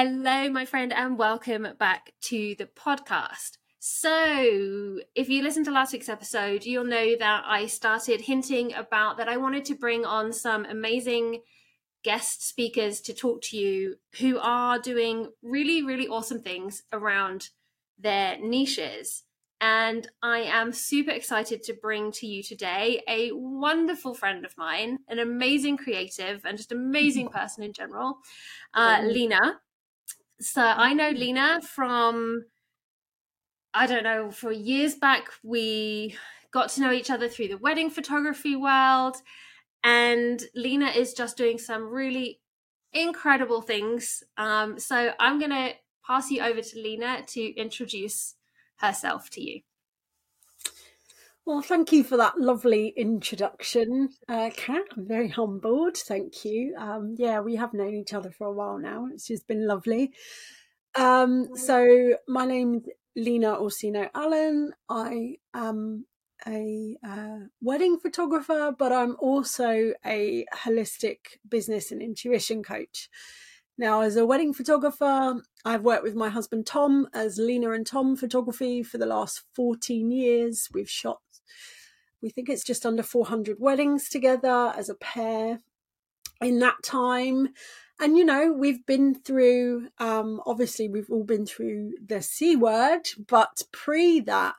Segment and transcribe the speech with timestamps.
[0.00, 3.56] Hello, my friend, and welcome back to the podcast.
[3.80, 9.16] So, if you listened to last week's episode, you'll know that I started hinting about
[9.16, 11.40] that I wanted to bring on some amazing
[12.04, 17.48] guest speakers to talk to you who are doing really, really awesome things around
[17.98, 19.24] their niches.
[19.60, 25.00] And I am super excited to bring to you today a wonderful friend of mine,
[25.08, 28.18] an amazing creative, and just amazing person in general,
[28.74, 29.58] uh, Lina.
[30.40, 32.44] So I know Lina from,
[33.74, 36.16] I don't know, for years back, we
[36.52, 39.16] got to know each other through the wedding photography world.
[39.82, 42.40] And Lina is just doing some really
[42.92, 44.22] incredible things.
[44.36, 45.72] Um, so I'm going to
[46.06, 48.34] pass you over to Lina to introduce
[48.76, 49.60] herself to you.
[51.48, 54.82] Well, thank you for that lovely introduction, uh, Kat.
[54.94, 55.96] I'm very humbled.
[55.96, 56.74] Thank you.
[56.76, 59.08] Um, yeah, we have known each other for a while now.
[59.10, 60.12] It's just been lovely.
[60.94, 62.82] Um, so, my name's
[63.16, 64.74] Lina Orsino Allen.
[64.90, 66.04] I am
[66.46, 73.08] a uh, wedding photographer, but I'm also a holistic business and intuition coach.
[73.80, 78.16] Now, as a wedding photographer, I've worked with my husband Tom as Lina and Tom
[78.16, 80.68] Photography for the last 14 years.
[80.74, 81.20] We've shot,
[82.22, 85.60] we think it's just under 400 weddings together as a pair
[86.40, 87.48] in that time.
[88.00, 93.08] And, you know, we've been through, um, obviously, we've all been through the C word,
[93.26, 94.54] but pre that,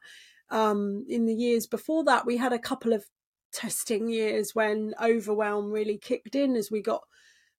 [0.49, 3.05] um, in the years before that, we had a couple of
[3.53, 7.01] testing years when overwhelm really kicked in as we got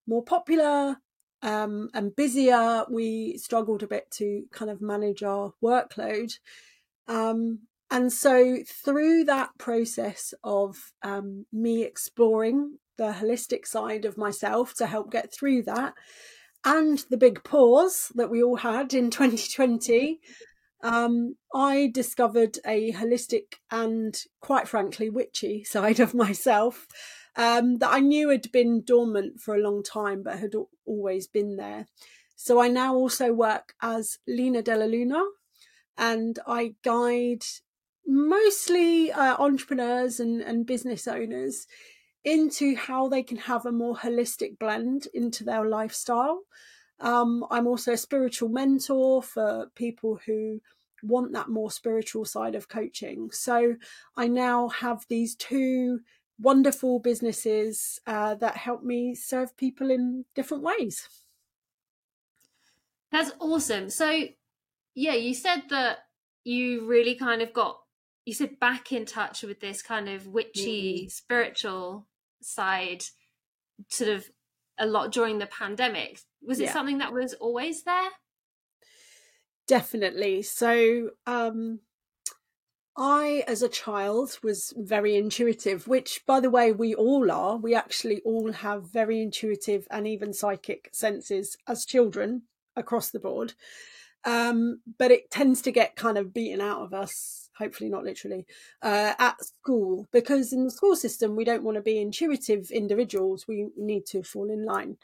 [0.06, 0.96] more popular
[1.42, 6.38] um, and busier, we struggled a bit to kind of manage our workload.
[7.08, 7.60] Um,
[7.90, 14.86] and so, through that process of um, me exploring the holistic side of myself to
[14.86, 15.94] help get through that,
[16.64, 20.20] and the big pause that we all had in 2020,
[20.82, 26.86] um, I discovered a holistic and, quite frankly, witchy side of myself
[27.36, 30.54] um, that I knew had been dormant for a long time, but had
[30.86, 31.86] always been there.
[32.36, 35.22] So I now also work as Lina Della Luna,
[35.98, 37.44] and I guide
[38.06, 41.66] mostly uh, entrepreneurs and, and business owners
[42.24, 46.42] into how they can have a more holistic blend into their lifestyle.
[47.00, 50.60] Um, I'm also a spiritual mentor for people who
[51.02, 53.30] want that more spiritual side of coaching.
[53.30, 53.76] So
[54.16, 56.00] I now have these two
[56.38, 61.08] wonderful businesses uh, that help me serve people in different ways.
[63.12, 63.90] That's awesome.
[63.90, 64.24] So,
[64.94, 65.98] yeah, you said that
[66.44, 67.80] you really kind of got,
[68.24, 71.10] you said back in touch with this kind of witchy mm.
[71.10, 72.06] spiritual
[72.42, 73.02] side
[73.88, 74.28] sort of
[74.78, 76.20] a lot during the pandemic.
[76.42, 76.72] Was it yeah.
[76.72, 78.10] something that was always there?
[79.66, 80.42] Definitely.
[80.42, 81.80] So, um,
[82.96, 87.56] I, as a child, was very intuitive, which, by the way, we all are.
[87.56, 92.42] We actually all have very intuitive and even psychic senses as children
[92.76, 93.54] across the board.
[94.24, 98.44] Um, but it tends to get kind of beaten out of us, hopefully not literally,
[98.82, 103.46] uh, at school, because in the school system, we don't want to be intuitive individuals.
[103.46, 104.96] We need to fall in line.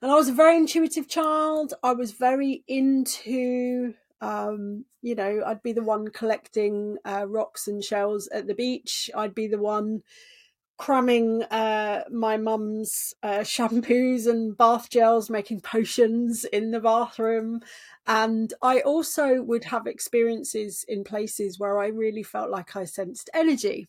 [0.00, 1.74] And I was a very intuitive child.
[1.82, 7.84] I was very into um, you know, I'd be the one collecting uh, rocks and
[7.84, 9.10] shells at the beach.
[9.14, 10.02] I'd be the one
[10.76, 17.60] cramming uh, my mum's uh, shampoos and bath gels, making potions in the bathroom.
[18.06, 23.30] And I also would have experiences in places where I really felt like I sensed
[23.34, 23.88] energy.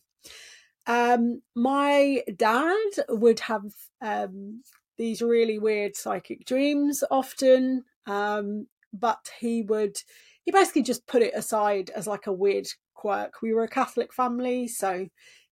[0.86, 2.76] Um, my dad
[3.08, 3.64] would have
[4.00, 4.62] um,
[4.96, 9.98] these really weird psychic dreams often, um, but he would
[10.44, 13.42] he basically just put it aside as like a weird quirk.
[13.42, 15.08] We were a Catholic family, so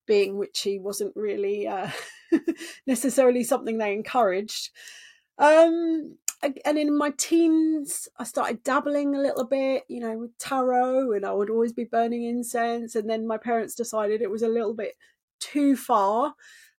[0.06, 1.90] being witchy wasn't really uh,
[2.86, 4.70] necessarily something they encouraged.
[5.38, 6.16] Um,
[6.64, 11.24] and in my teens, I started dabbling a little bit, you know, with tarot, and
[11.24, 12.94] I would always be burning incense.
[12.94, 14.94] And then my parents decided it was a little bit
[15.40, 16.34] too far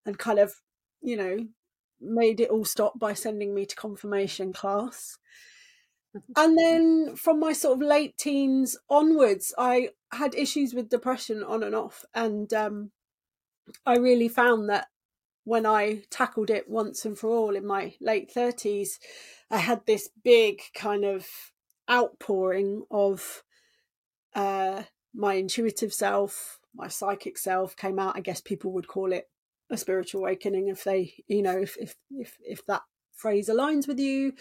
[0.06, 0.54] and kind of,
[1.02, 1.38] you know,
[2.00, 5.18] made it all stop by sending me to confirmation class
[6.36, 11.64] and then from my sort of late teens onwards, I had issues with depression on
[11.64, 12.06] and off.
[12.14, 12.92] And um,
[13.86, 14.88] I really found that
[15.44, 19.00] when I tackled it once and for all in my late 30s,
[19.52, 21.28] I had this big kind of
[21.90, 23.44] outpouring of
[24.34, 24.84] uh,
[25.14, 28.18] my intuitive self, my psychic self came out.
[28.18, 29.30] I guess people would call it
[29.70, 32.82] a spiritual awakening if they, you know, if if if, if that
[33.16, 34.34] phrase aligns with you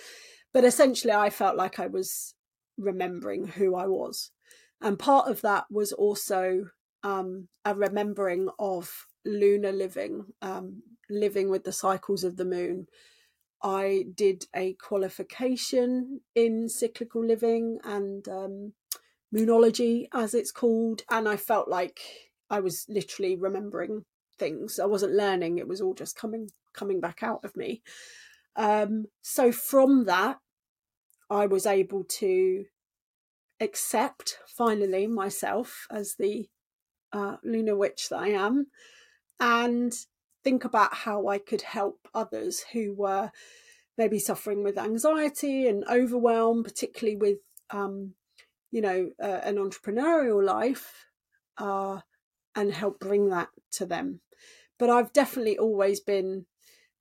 [0.55, 2.35] but essentially, I felt like I was
[2.79, 4.31] remembering who I was.
[4.81, 6.69] And part of that was also
[7.03, 12.87] um, a remembering of lunar living, um, living with the cycles of the moon.
[13.63, 18.73] I did a qualification in cyclical living and um,
[19.35, 22.01] moonology, as it's called, and I felt like
[22.51, 24.05] I was literally remembering
[24.39, 24.79] things.
[24.79, 27.83] I wasn't learning; it was all just coming coming back out of me.
[28.57, 30.39] Um, so from that,
[31.31, 32.67] I was able to
[33.61, 36.49] accept finally myself as the
[37.13, 38.67] uh, lunar witch that I am,
[39.41, 39.95] and
[40.43, 43.31] think about how I could help others who were
[43.97, 47.39] maybe suffering with anxiety and overwhelm, particularly with,
[47.71, 48.15] um,
[48.71, 51.07] you know, uh, an entrepreneurial life,
[51.59, 52.01] uh,
[52.55, 54.21] and help bring that to them.
[54.79, 56.47] But I've definitely always been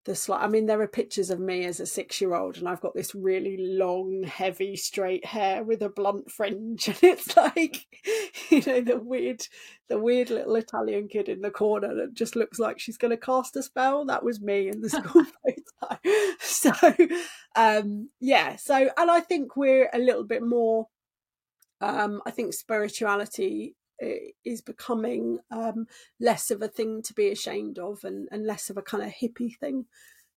[0.05, 0.41] the slight.
[0.41, 3.57] I mean, there are pictures of me as a six-year-old, and I've got this really
[3.59, 7.85] long, heavy, straight hair with a blunt fringe, and it's like,
[8.49, 9.47] you know, the weird,
[9.89, 13.17] the weird little Italian kid in the corner that just looks like she's going to
[13.17, 14.05] cast a spell.
[14.05, 15.25] That was me in the school
[15.81, 15.99] photo.
[16.39, 16.73] So,
[17.55, 18.57] um, yeah.
[18.57, 20.87] So, and I think we're a little bit more.
[21.81, 23.75] Um, I think spirituality
[24.45, 25.87] is becoming um,
[26.19, 29.09] less of a thing to be ashamed of and, and less of a kind of
[29.09, 29.85] hippie thing.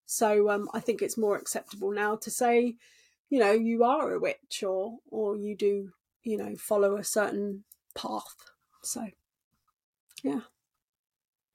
[0.06, 2.76] So um, I think it's more acceptable now to say,
[3.28, 5.90] you know, you are a witch or or you do,
[6.22, 7.64] you know, follow a certain
[7.94, 8.36] path.
[8.82, 9.08] So
[10.22, 10.40] yeah.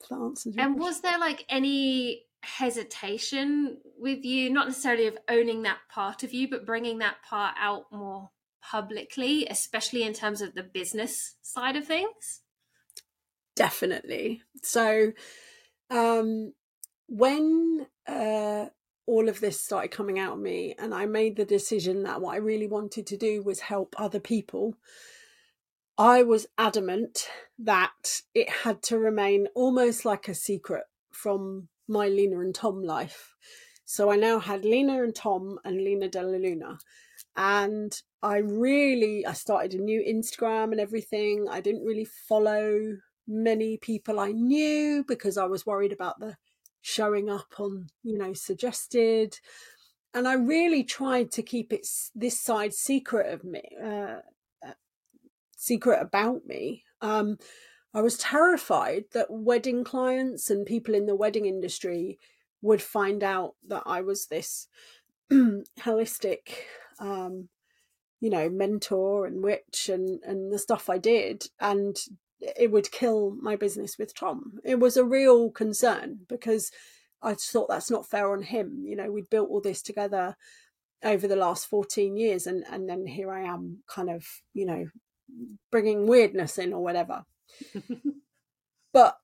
[0.10, 0.78] that answers and question.
[0.78, 6.50] was there like any hesitation with you, not necessarily of owning that part of you,
[6.50, 8.32] but bringing that part out more
[8.62, 12.42] publicly, especially in terms of the business side of things?
[13.56, 14.42] Definitely.
[14.64, 15.12] So,
[15.90, 16.54] um,
[17.08, 18.68] when uh,
[19.06, 22.34] all of this started coming out of me, and I made the decision that what
[22.34, 24.76] I really wanted to do was help other people,
[25.98, 27.28] I was adamant
[27.60, 33.36] that it had to remain almost like a secret from my Lina and Tom life.
[33.86, 36.80] So I now had Lina and Tom and Lina Della Luna
[37.36, 41.48] and I really I started a new Instagram and everything.
[41.50, 42.98] I didn't really follow
[43.28, 46.36] many people I knew because I was worried about the
[46.82, 49.40] showing up on, you know, suggested.
[50.14, 54.20] And I really tried to keep it this side secret of me, uh,
[54.66, 54.74] uh,
[55.56, 56.84] secret about me.
[57.02, 57.38] Um,
[57.94, 62.20] I was terrified that wedding clients and people in the wedding industry
[62.62, 64.68] would find out that I was this
[65.32, 66.50] holistic
[67.02, 67.50] um,
[68.22, 71.98] you know, mentor and witch and and the stuff I did, and
[72.40, 74.60] it would kill my business with Tom.
[74.64, 76.72] It was a real concern because
[77.22, 78.84] I thought that's not fair on him.
[78.86, 80.36] You know, we'd built all this together
[81.04, 84.88] over the last 14 years and and then here I am kind of, you know,
[85.72, 87.26] bringing weirdness in or whatever.
[88.94, 89.18] but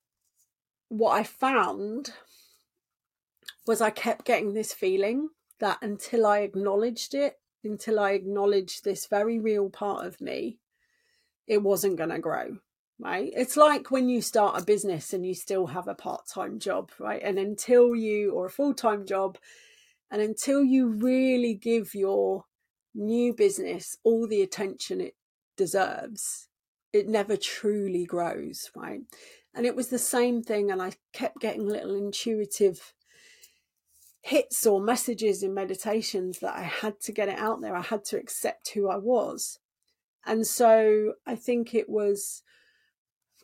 [0.90, 2.14] what I found
[3.66, 9.08] was I kept getting this feeling that until I acknowledged it until I acknowledged this
[9.08, 10.60] very real part of me,
[11.48, 12.58] it wasn't going to grow.
[13.00, 13.32] Right.
[13.36, 16.92] It's like when you start a business and you still have a part time job,
[16.98, 17.22] right?
[17.24, 19.38] And until you, or a full time job,
[20.10, 22.46] and until you really give your
[22.96, 25.16] new business all the attention it
[25.58, 26.48] deserves,
[26.92, 29.02] it never truly grows, right?
[29.54, 30.72] And it was the same thing.
[30.72, 32.94] And I kept getting little intuitive
[34.28, 37.74] hits or messages in meditations that I had to get it out there.
[37.74, 39.58] I had to accept who I was.
[40.26, 42.44] And so I think it was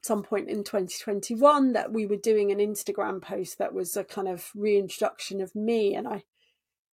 [0.01, 4.27] some point in 2021 that we were doing an Instagram post that was a kind
[4.27, 5.95] of reintroduction of me.
[5.95, 6.23] And I,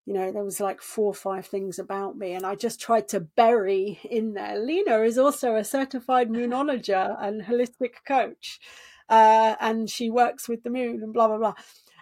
[0.05, 2.35] you know, there was like four or five things about me.
[2.35, 4.61] And I just tried to bury in there.
[4.61, 8.61] Lina is also a certified moonologer and holistic coach.
[9.09, 11.55] Uh, and she works with the moon and blah, blah, blah.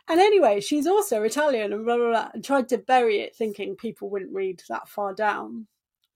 [0.09, 3.75] And anyway, she's also Italian and blah, blah, blah, and tried to bury it thinking
[3.75, 5.67] people wouldn't read that far down.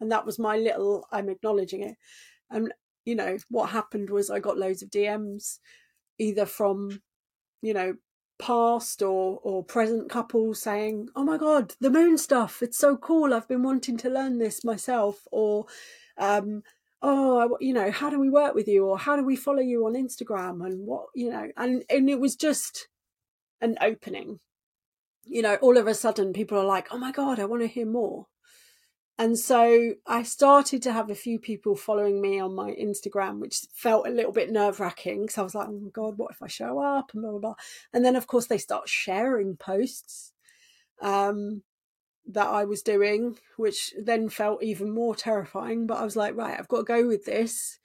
[0.00, 1.96] And that was my little, I'm acknowledging it.
[2.50, 2.72] And,
[3.04, 5.58] you know, what happened was I got loads of DMs
[6.18, 7.02] either from,
[7.62, 7.94] you know,
[8.38, 13.34] past or, or present couples saying, oh my God, the moon stuff, it's so cool.
[13.34, 15.26] I've been wanting to learn this myself.
[15.32, 15.66] Or,
[16.16, 16.62] um,
[17.02, 19.86] oh you know how do we work with you or how do we follow you
[19.86, 22.89] on instagram and what you know and and it was just
[23.60, 24.40] an opening.
[25.24, 27.68] You know, all of a sudden people are like, oh my God, I want to
[27.68, 28.26] hear more.
[29.18, 33.66] And so I started to have a few people following me on my Instagram, which
[33.74, 35.28] felt a little bit nerve wracking.
[35.28, 37.10] So I was like, oh my God, what if I show up?
[37.12, 37.54] And blah, blah, blah.
[37.92, 40.32] And then, of course, they start sharing posts.
[41.02, 41.62] Um,
[42.32, 45.86] that I was doing, which then felt even more terrifying.
[45.86, 47.78] But I was like, right, I've got to go with this.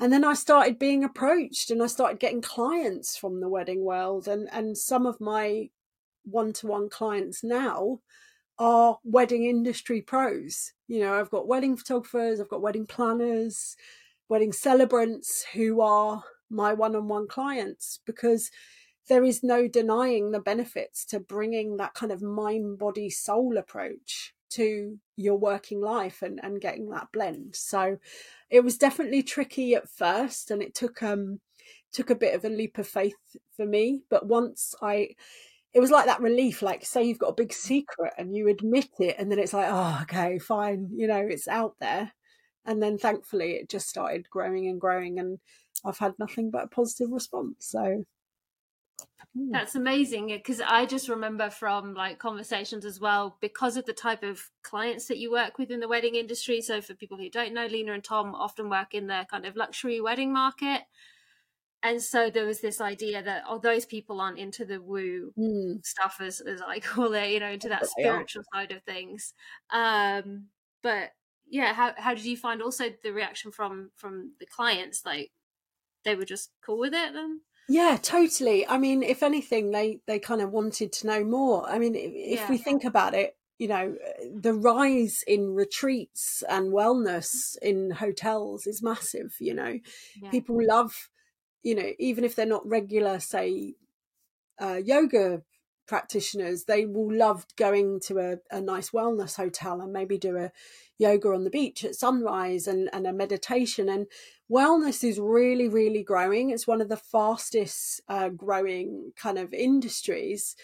[0.00, 4.28] And then I started being approached and I started getting clients from the wedding world.
[4.28, 5.68] And, and some of my
[6.24, 8.00] one to one clients now
[8.58, 10.72] are wedding industry pros.
[10.88, 13.76] You know, I've got wedding photographers, I've got wedding planners,
[14.30, 18.50] wedding celebrants who are my one on one clients because
[19.08, 24.32] there is no denying the benefits to bringing that kind of mind, body, soul approach
[24.50, 27.54] to your working life and, and getting that blend.
[27.56, 27.98] So
[28.50, 31.40] it was definitely tricky at first and it took um
[31.92, 33.16] took a bit of a leap of faith
[33.56, 34.00] for me.
[34.10, 35.10] But once I
[35.72, 38.88] it was like that relief, like say you've got a big secret and you admit
[38.98, 42.12] it and then it's like, oh okay, fine, you know, it's out there.
[42.66, 45.38] And then thankfully it just started growing and growing and
[45.84, 47.66] I've had nothing but a positive response.
[47.66, 48.04] So.
[49.34, 54.24] That's amazing because I just remember from like conversations as well because of the type
[54.24, 56.60] of clients that you work with in the wedding industry.
[56.60, 59.54] So for people who don't know, Lina and Tom often work in the kind of
[59.54, 60.82] luxury wedding market.
[61.82, 65.84] And so there was this idea that oh those people aren't into the woo mm.
[65.84, 69.32] stuff as, as I call it, you know, into that spiritual side of things.
[69.72, 70.46] Um
[70.82, 71.10] but
[71.48, 75.06] yeah, how how did you find also the reaction from from the clients?
[75.06, 75.30] Like
[76.04, 77.40] they were just cool with it then?
[77.68, 78.66] Yeah, totally.
[78.66, 81.68] I mean, if anything, they they kind of wanted to know more.
[81.68, 82.50] I mean, if, yeah.
[82.50, 83.96] we think about it, you know,
[84.34, 89.34] the rise in retreats and wellness in hotels is massive.
[89.38, 89.78] You know,
[90.20, 90.30] yeah.
[90.30, 91.10] people love,
[91.62, 93.74] you know, even if they're not regular, say,
[94.60, 95.42] uh, yoga
[95.90, 100.52] practitioners, they will love going to a, a nice wellness hotel and maybe do a
[100.98, 103.88] yoga on the beach at sunrise and, and a meditation.
[103.88, 104.06] And
[104.48, 106.50] wellness is really, really growing.
[106.50, 110.54] It's one of the fastest uh, growing kind of industries.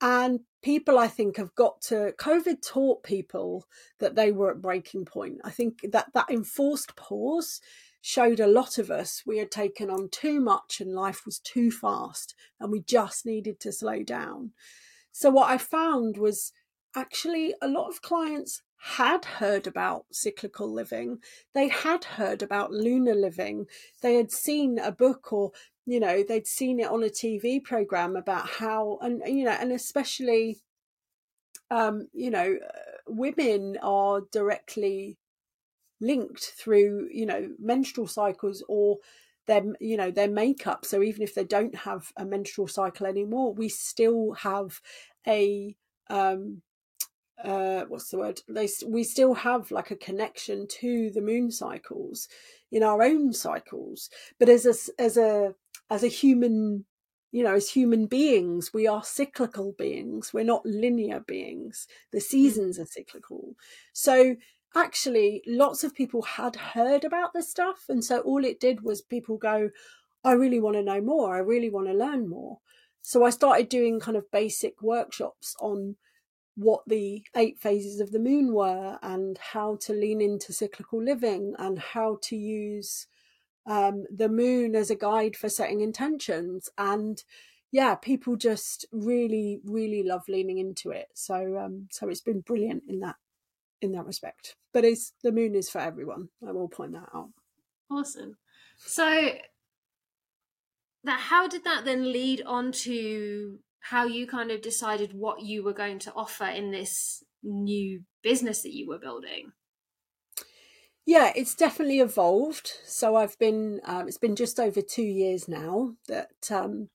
[0.00, 2.12] And people, I think, have got to.
[2.18, 3.66] COVID taught people
[4.00, 5.38] that they were at breaking point.
[5.44, 7.60] I think that that enforced pause
[8.06, 11.70] showed a lot of us we had taken on too much and life was too
[11.70, 14.50] fast and we just needed to slow down.
[15.10, 16.52] So, what I found was
[16.94, 21.20] actually a lot of clients had heard about cyclical living.
[21.54, 23.68] They had heard about lunar living.
[24.02, 25.52] They had seen a book or,
[25.86, 29.72] you know, they'd seen it on a TV program about how, and, you know, and
[29.72, 30.60] especially,
[31.70, 32.58] um, you know,
[33.08, 35.16] women are directly
[36.00, 38.98] linked through, you know, menstrual cycles or
[39.46, 40.84] their you know their makeup.
[40.84, 44.80] So even if they don't have a menstrual cycle anymore we still have
[45.26, 45.76] a
[46.10, 46.62] um
[47.42, 48.40] uh what's the word?
[48.48, 52.28] They we still have like a connection to the moon cycles
[52.72, 54.08] in our own cycles.
[54.38, 55.54] But as a as a
[55.90, 56.86] as a human
[57.32, 60.32] you know as human beings we are cyclical beings.
[60.32, 61.86] We're not linear beings.
[62.12, 62.22] The mm.
[62.22, 63.56] seasons are cyclical.
[63.92, 64.36] So
[64.74, 69.02] actually lots of people had heard about this stuff and so all it did was
[69.02, 69.70] people go
[70.24, 72.58] i really want to know more i really want to learn more.
[73.02, 75.96] So i started doing kind of basic workshops on
[76.56, 81.54] what the eight phases of the moon were and how to lean into cyclical living
[81.58, 83.08] and how to use
[83.66, 86.68] um, the moon as a guide for setting intentions.
[86.78, 87.24] And
[87.74, 91.08] yeah people just really really love leaning into it.
[91.14, 93.16] So um so it's been brilliant in that
[93.80, 94.56] in that respect.
[94.72, 96.28] But it's the moon is for everyone.
[96.46, 97.30] I will point that out.
[97.90, 98.36] Awesome.
[98.78, 99.30] So
[101.04, 105.62] that how did that then lead on to how you kind of decided what you
[105.62, 109.52] were going to offer in this new business that you were building?
[111.06, 112.72] Yeah it's definitely evolved.
[112.86, 116.88] So i've been um, it's been just over two years now that um,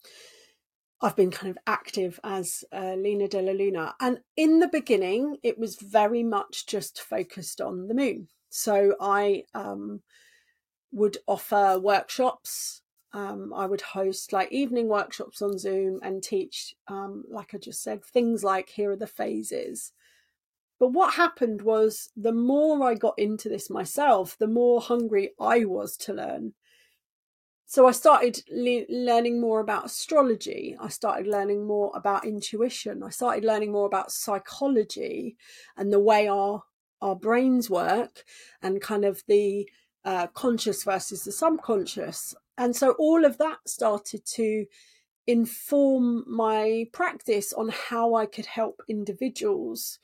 [1.02, 5.58] i've been kind of active as uh, Lina Della Luna and in the beginning it
[5.58, 10.02] was very much just focused on the moon so i um,
[10.92, 17.24] would offer workshops um, I would host like evening workshops on Zoom and teach, um,
[17.30, 19.94] like I just said, things like here are the phases.
[20.80, 25.66] But what happened was the more I got into this myself, the more hungry I
[25.66, 26.54] was to learn.
[27.70, 30.76] So I started le- learning more about astrology.
[30.82, 33.04] I started learning more about intuition.
[33.04, 35.38] I started learning more about psychology
[35.78, 36.64] and the way our
[37.00, 38.24] our brains work
[38.64, 39.70] and kind of the
[40.04, 42.34] uh, conscious versus the subconscious.
[42.58, 44.66] And so all of that started to
[45.28, 50.00] inform my practice on how I could help individuals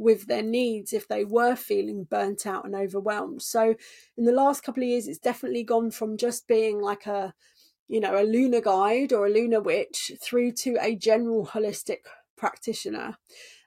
[0.00, 3.42] with their needs if they were feeling burnt out and overwhelmed.
[3.42, 3.74] So
[4.16, 7.34] in the last couple of years, it's definitely gone from just being like a,
[7.86, 11.98] you know, a lunar guide or a lunar witch through to a general holistic
[12.36, 13.18] practitioner.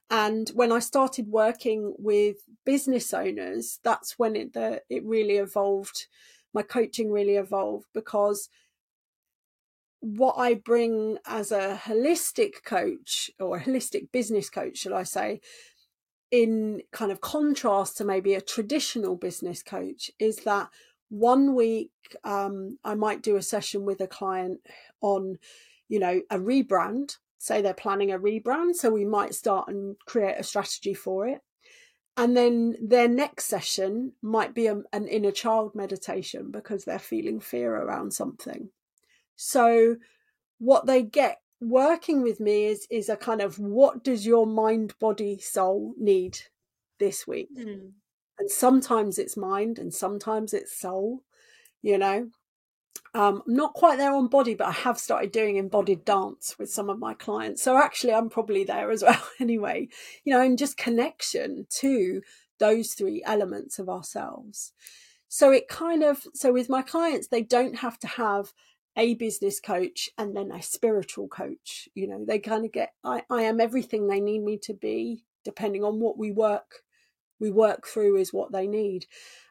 [0.10, 6.08] And when I started working with business owners, that's when it the, it really evolved.
[6.52, 8.50] My coaching really evolved because
[10.00, 15.40] what I bring as a holistic coach or a holistic business coach, should I say,
[16.34, 20.68] in kind of contrast to maybe a traditional business coach, is that
[21.10, 21.92] one week
[22.24, 24.62] um, I might do a session with a client
[25.00, 25.38] on,
[25.90, 27.18] you know, a rebrand.
[27.38, 31.42] Say they're planning a rebrand, so we might start and create a strategy for it.
[32.18, 37.42] And then their next session might be a, an inner child meditation because they're feeling
[37.42, 38.70] fear around something.
[39.36, 39.98] So
[40.58, 44.93] what they get working with me is is a kind of what does your mind
[45.00, 46.38] body soul need
[47.00, 47.50] this week?
[47.58, 47.91] Mm.
[48.39, 51.24] and sometimes it's mind and sometimes it's soul
[51.82, 52.29] you know?
[53.15, 56.72] Um, i'm not quite there on body but i have started doing embodied dance with
[56.72, 57.62] some of my clients.
[57.62, 59.88] So actually i'm probably there as well anyway
[60.24, 62.22] you know and just connection to
[62.60, 64.72] those three elements of ourselves.
[65.27, 68.53] So it kind of so with my clients they don't have to have
[68.95, 73.23] a business coach and then a spiritual coach you know they kind of get I,
[73.29, 76.83] I am everything they need me to be depending on what we work
[77.39, 79.05] we work through is what they need.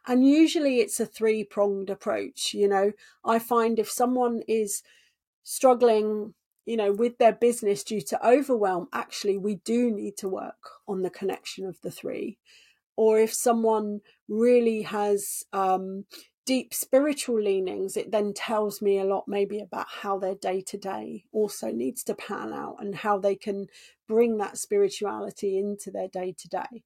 [0.07, 2.93] And usually it's a three pronged approach you know.
[3.25, 4.83] I find if someone is
[5.45, 6.35] struggling
[6.65, 11.03] you know with their business due to overwhelm actually we do need to work on
[11.03, 12.39] the connection of the three.
[12.97, 16.05] Or if someone really has um,
[16.45, 20.77] deep spiritual leanings, it then tells me a lot maybe about how their day to
[20.77, 23.69] day also needs to pan out and how they can
[24.09, 26.83] bring that spirituality into their day to day.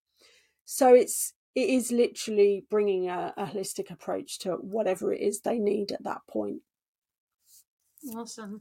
[0.65, 5.59] So it's it is literally bringing a, a, holistic approach to whatever it is they
[5.59, 6.61] need at that point.
[8.15, 8.61] Awesome.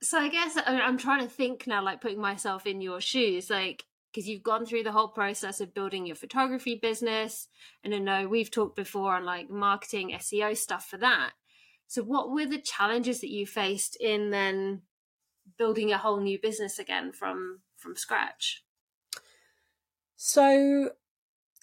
[0.00, 3.50] So I guess I'm trying to think now, like putting myself in your shoes.
[3.50, 3.84] Like
[4.14, 7.48] because you've gone through the whole process of building your photography business.
[7.82, 11.32] And I know we've talked before on like marketing, SEO stuff for that.
[11.88, 14.82] So, what were the challenges that you faced in then
[15.58, 18.62] building a whole new business again from from scratch?
[20.16, 20.90] So,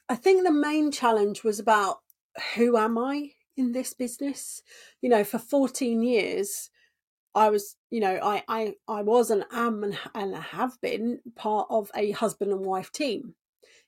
[0.10, 2.00] I think the main challenge was about
[2.56, 4.62] who am I in this business?
[5.02, 6.70] You know, for 14 years,
[7.34, 11.68] I was, you know, I I I was and am and, and have been part
[11.70, 13.36] of a husband and wife team.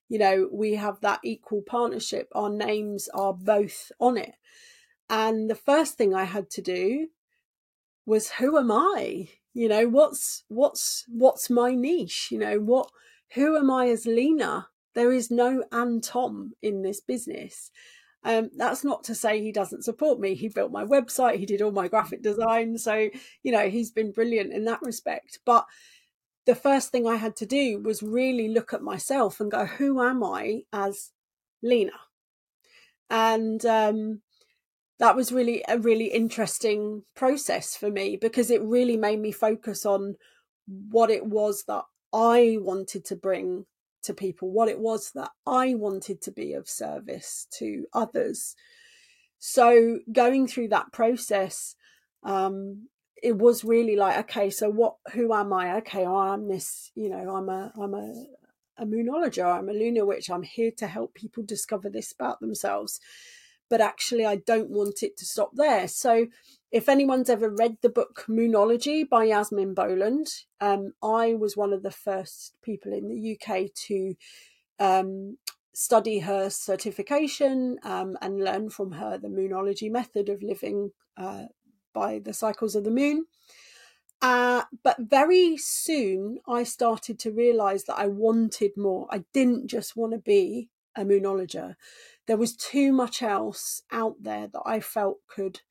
[0.10, 2.30] You know, we have that equal partnership.
[2.34, 4.36] Our names are both on it.
[5.10, 7.08] And the first thing I had to do
[8.06, 9.30] was who am I?
[9.54, 12.30] You know, what's what's what's my niche?
[12.32, 12.90] You know, what
[13.34, 14.68] who am I as Lina?
[14.96, 17.72] There is no Ann Tom in this business.
[18.26, 20.34] Um, that's not to say he doesn't support me.
[20.36, 22.78] He built my website, he did all my graphic design.
[22.78, 23.10] So,
[23.44, 25.40] you know, he's been brilliant in that respect.
[25.46, 25.66] But
[26.46, 30.02] the first thing I had to do was really look at myself and go, who
[30.02, 31.12] am I as
[31.62, 31.92] Lina?
[33.10, 34.22] And um,
[35.00, 39.86] that was really a really interesting process for me because it really made me focus
[39.86, 40.16] on
[40.66, 41.84] what it was that
[42.14, 43.66] I wanted to bring
[44.04, 48.56] to people, what it was that I wanted to be of service to others.
[49.40, 51.76] So going through that process,
[52.24, 52.88] um,
[53.22, 54.96] it was really like, okay, so what?
[55.14, 55.78] Who am I?
[55.78, 56.92] Okay, I'm this.
[56.96, 58.26] You know, I'm a I'm a
[58.78, 59.46] a moonologist.
[59.46, 60.30] I'm a lunar witch.
[60.30, 63.00] I'm here to help people discover this about themselves.
[63.74, 65.88] But actually, I don't want it to stop there.
[65.88, 66.28] So
[66.72, 70.28] if anyone's ever read the book Moonology by Yasmin Boland,
[70.62, 74.16] um, I was one of the first people in the UK to
[74.78, 75.40] um,
[75.74, 81.46] study her certification um, and learn from her the Moonology method of living uh,
[81.96, 83.26] by the cycles of the moon.
[84.22, 89.08] Uh, but very soon, I started to realize that I wanted more.
[89.10, 91.76] I didn't just want to be a moonologer.
[92.28, 95.62] There was too much else out there that I felt could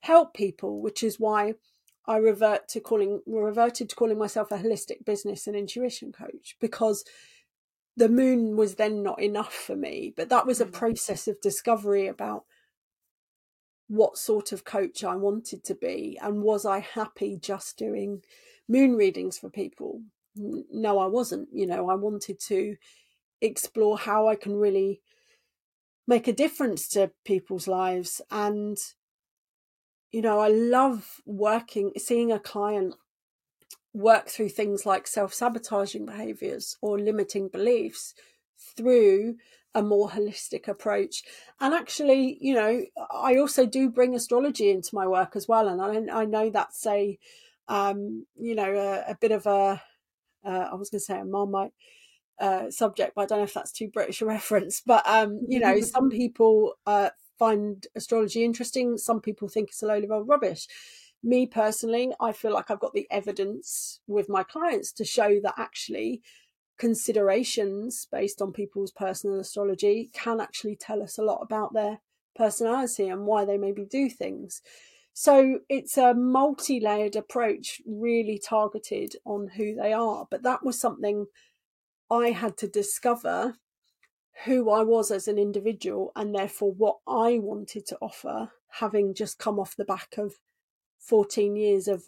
[0.00, 1.54] help people, which is why
[2.06, 7.04] I revert to calling reverted to calling myself a holistic business and intuition coach because
[7.96, 10.12] the moon was then not enough for me.
[10.16, 10.72] But that was a mm.
[10.72, 12.44] process of discovery about
[13.88, 18.22] what sort of coach I wanted to be and was I happy just doing
[18.68, 20.02] moon readings for people?
[20.34, 21.48] No, I wasn't.
[21.52, 22.76] You know, I wanted to
[23.40, 25.02] explore how I can really
[26.06, 28.78] make a difference to people's lives and
[30.12, 32.94] you know, I love working, seeing a client
[33.94, 38.14] work through things like self sabotaging behaviors or limiting beliefs
[38.76, 39.36] through
[39.74, 41.22] a more holistic approach.
[41.60, 45.68] And actually, you know, I also do bring astrology into my work as well.
[45.68, 47.18] And I, I know that's a,
[47.68, 49.82] um, you know, a, a bit of a,
[50.44, 51.72] uh, I was going to say a Marmite
[52.42, 54.82] uh, subject, but I don't know if that's too British a reference.
[54.84, 58.98] But um, you know, some people uh, find astrology interesting.
[58.98, 60.66] Some people think it's a load of old rubbish.
[61.22, 65.54] Me personally, I feel like I've got the evidence with my clients to show that
[65.56, 66.20] actually
[66.78, 72.00] considerations based on people's personal astrology can actually tell us a lot about their
[72.34, 74.62] personality and why they maybe do things.
[75.12, 80.26] So it's a multi layered approach, really targeted on who they are.
[80.28, 81.26] But that was something
[82.12, 83.56] I had to discover
[84.44, 89.38] who I was as an individual and therefore what I wanted to offer, having just
[89.38, 90.34] come off the back of
[91.00, 92.04] 14 years of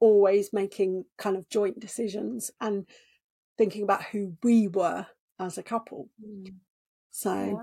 [0.00, 2.86] always making kind of joint decisions and
[3.56, 5.06] thinking about who we were
[5.38, 6.08] as a couple.
[6.24, 6.54] Mm.
[7.10, 7.62] So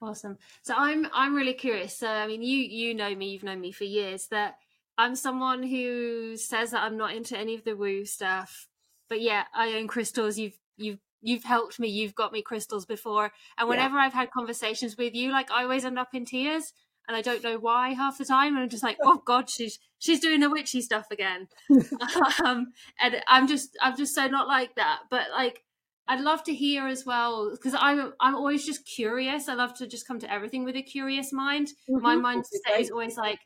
[0.00, 0.38] awesome.
[0.62, 1.96] So I'm I'm really curious.
[1.96, 4.56] So I mean you you know me, you've known me for years that
[4.98, 8.68] I'm someone who says that I'm not into any of the woo stuff.
[9.08, 10.38] But yeah, I own crystals.
[10.38, 11.88] You've you've you've helped me.
[11.88, 13.32] You've got me crystals before.
[13.58, 14.02] And whenever yeah.
[14.02, 16.72] I've had conversations with you, like I always end up in tears
[17.08, 18.54] and I don't know why half the time.
[18.54, 21.48] And I'm just like, oh God, she's she's doing the witchy stuff again.
[22.44, 25.00] um, and I'm just I'm just so not like that.
[25.10, 25.62] But like
[26.08, 29.48] I'd love to hear as well because I'm I'm always just curious.
[29.48, 31.68] I love to just come to everything with a curious mind.
[31.90, 32.02] Mm-hmm.
[32.02, 33.40] My mindset is always like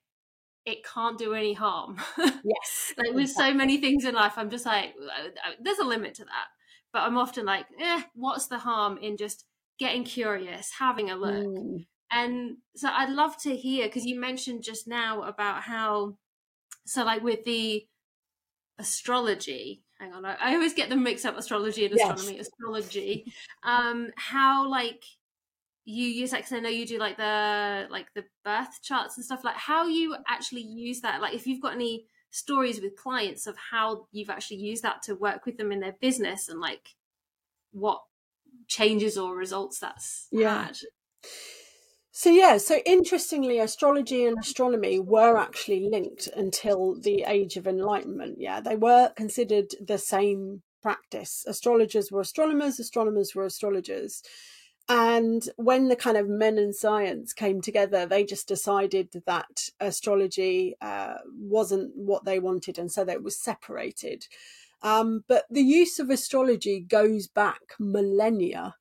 [0.67, 1.97] it can't do any harm.
[2.43, 4.95] Yes, like with so many things in life, I'm just like
[5.61, 6.49] there's a limit to that.
[6.93, 9.45] But I'm often like, eh, what's the harm in just
[9.79, 11.47] getting curious, having a look?
[11.47, 11.87] Mm.
[12.11, 16.17] And so I'd love to hear because you mentioned just now about how,
[16.87, 17.87] so like with the
[18.79, 22.49] astrology, hang on, I, I always get them mixed up astrology and astronomy, yes.
[22.49, 25.05] astrology, um, how like
[25.85, 29.25] you use like, cause I know you do like the, like the birth charts and
[29.25, 33.47] stuff, like how you actually use that, like if you've got any stories with clients
[33.47, 36.91] of how you've actually used that to work with them in their business and like
[37.73, 38.03] what
[38.69, 40.67] changes or results that's yeah.
[40.67, 40.77] had.
[42.13, 48.37] So, yeah, so interestingly, astrology and astronomy were actually linked until the age of enlightenment.
[48.39, 51.45] Yeah, they were considered the same practice.
[51.47, 54.23] Astrologers were astronomers, astronomers were astrologers.
[54.93, 60.75] And when the kind of men and science came together, they just decided that astrology
[60.81, 64.27] uh, wasn't what they wanted, and so that was separated.
[64.83, 68.75] Um, but the use of astrology goes back millennia.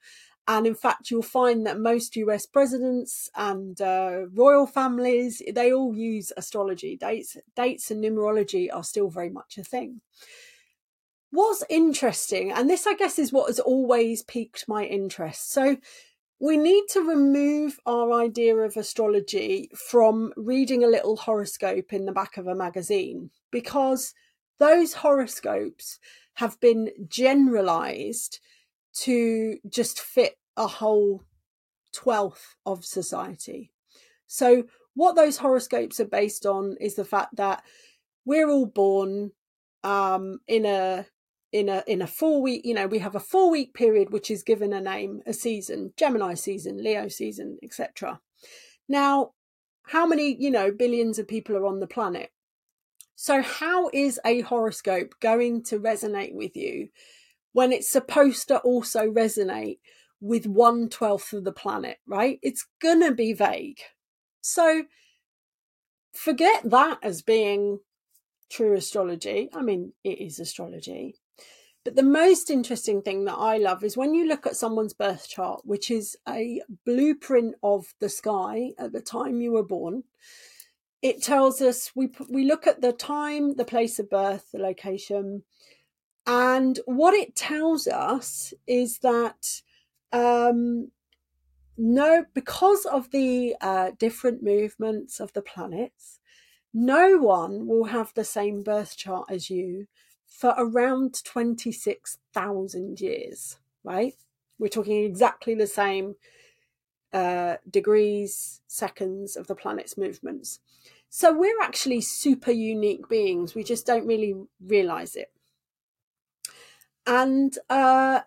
[0.48, 5.96] And in fact, you'll find that most US presidents and uh, royal families, they all
[5.96, 6.98] use astrology.
[6.98, 10.02] Dates, dates and numerology are still very much a thing.
[11.32, 15.52] What's interesting, and this I guess is what has always piqued my interest.
[15.52, 15.78] So
[16.40, 22.14] we need to remove our idea of astrology from reading a little horoscope in the
[22.14, 24.14] back of a magazine because
[24.58, 26.00] those horoscopes
[26.36, 28.40] have been generalized
[28.94, 31.24] to just fit a whole
[31.94, 33.72] twelfth of society.
[34.28, 34.64] So,
[34.96, 37.64] what those horoscopes are based on is the fact that
[38.26, 39.32] we're all born
[39.84, 41.06] um, in a
[41.52, 44.30] in a in a four week you know we have a four week period which
[44.30, 48.20] is given a name a season gemini season leo season etc
[48.88, 49.32] now
[49.90, 52.30] how many you know billions of people are on the planet?
[53.16, 56.90] So how is a horoscope going to resonate with you
[57.54, 59.80] when it's supposed to also resonate
[60.22, 62.40] with one twelfth of the planet right?
[62.44, 63.80] It's gonna be vague.
[64.42, 64.84] So
[66.14, 67.80] forget that as being
[68.52, 69.50] true astrology.
[69.56, 71.16] I mean it is astrology
[71.90, 75.28] but the most interesting thing that I love is when you look at someone's birth
[75.28, 80.04] chart, which is a blueprint of the sky at the time you were born.
[81.02, 85.46] It tells us we we look at the time, the place of birth, the location,
[86.28, 89.64] and what it tells us is that
[90.12, 90.92] um,
[91.76, 96.20] no, because of the uh, different movements of the planets,
[96.72, 99.88] no one will have the same birth chart as you
[100.30, 104.14] for around 26,000 years, right?
[104.58, 106.16] We're talking exactly the same
[107.12, 110.60] uh, degrees, seconds of the planet's movements.
[111.10, 113.56] So we're actually super unique beings.
[113.56, 115.32] We just don't really realize it.
[117.08, 118.22] And uh,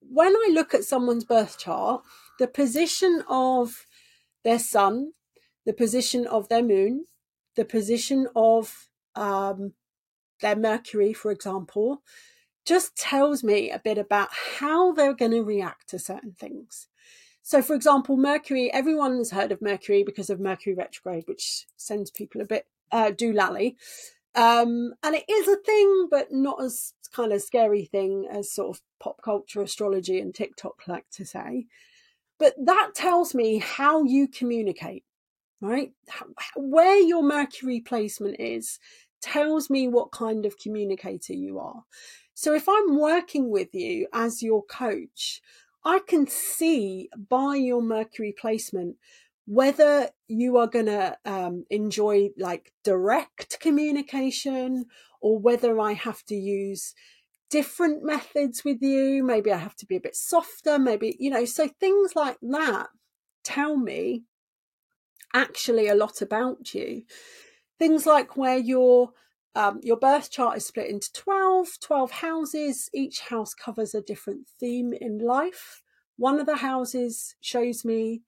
[0.00, 2.02] when I look at someone's birth chart,
[2.40, 3.86] the position of
[4.42, 5.12] their sun,
[5.64, 7.06] the position of their moon,
[7.54, 9.74] the position of um,
[10.42, 12.02] their Mercury, for example,
[12.64, 14.28] just tells me a bit about
[14.58, 16.88] how they're going to react to certain things.
[17.42, 22.40] So, for example, Mercury, everyone's heard of Mercury because of Mercury retrograde, which sends people
[22.40, 23.74] a bit uh, doolally.
[24.34, 28.76] Um, and it is a thing, but not as kind of scary thing as sort
[28.76, 31.66] of pop culture astrology and TikTok like to say.
[32.38, 35.04] But that tells me how you communicate,
[35.60, 35.92] right?
[36.56, 38.78] Where your Mercury placement is
[39.22, 41.84] tells me what kind of communicator you are.
[42.34, 45.40] So if I'm working with you as your coach,
[45.84, 48.96] I can see by your Mercury placement
[49.46, 54.86] whether you are going to um, enjoy like direct communication
[55.20, 56.94] or whether I have to use
[57.50, 59.22] different methods with you.
[59.24, 62.88] Maybe I have to be a bit softer, maybe, you know, so things like that
[63.44, 64.24] tell me
[65.34, 67.02] actually a lot about you.
[67.82, 69.10] Things like where your
[69.56, 72.88] um, your birth chart is split into 12, 12 houses.
[72.94, 75.82] Each house covers a different theme in life.
[76.16, 78.22] One of the houses shows me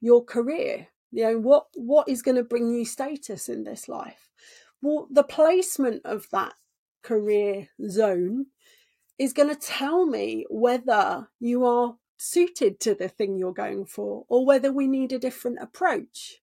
[0.00, 0.88] your career.
[1.12, 4.30] You know, what what is going to bring you status in this life?
[4.82, 6.54] Well, the placement of that
[7.04, 8.46] career zone
[9.16, 14.24] is going to tell me whether you are suited to the thing you're going for
[14.28, 16.40] or whether we need a different approach.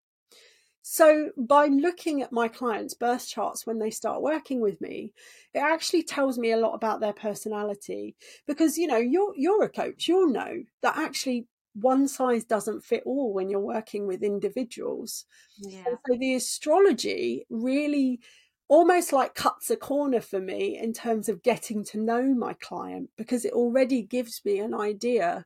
[0.88, 5.14] So, by looking at my clients' birth charts when they start working with me,
[5.52, 8.16] it actually tells me a lot about their personality.
[8.46, 13.02] Because you know, you're you're a coach, you'll know that actually one size doesn't fit
[13.04, 15.26] all when you're working with individuals.
[15.58, 15.86] Yeah.
[15.86, 18.20] So the astrology really
[18.68, 23.10] almost like cuts a corner for me in terms of getting to know my client
[23.18, 25.46] because it already gives me an idea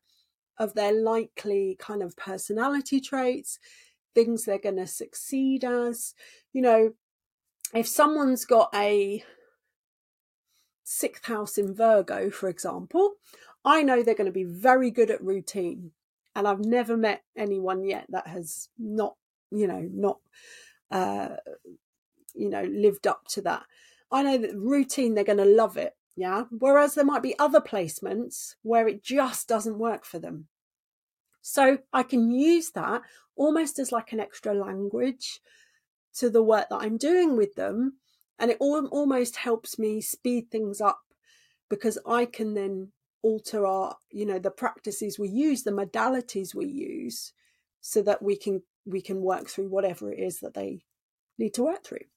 [0.57, 3.57] of their likely kind of personality traits,
[4.15, 6.13] things they're going to succeed as.
[6.53, 6.93] You know,
[7.73, 9.23] if someone's got a
[10.83, 13.13] sixth house in Virgo, for example,
[13.63, 15.91] I know they're going to be very good at routine
[16.35, 19.15] and I've never met anyone yet that has not,
[19.51, 20.19] you know, not,
[20.91, 21.35] uh,
[22.33, 23.63] you know, lived up to that.
[24.11, 25.93] I know that routine, they're going to love it.
[26.15, 26.43] Yeah.
[26.51, 30.47] Whereas there might be other placements where it just doesn't work for them.
[31.51, 33.01] So I can use that
[33.35, 35.39] almost as like an extra language
[36.17, 37.93] to the work that I'm doing with them.
[38.37, 41.01] And it almost helps me speed things up
[41.67, 46.65] because I can then alter our you know the practices we use the modalities we
[46.65, 47.33] use
[47.81, 50.79] so that we can we can work through whatever it is that they
[51.37, 52.07] need to work through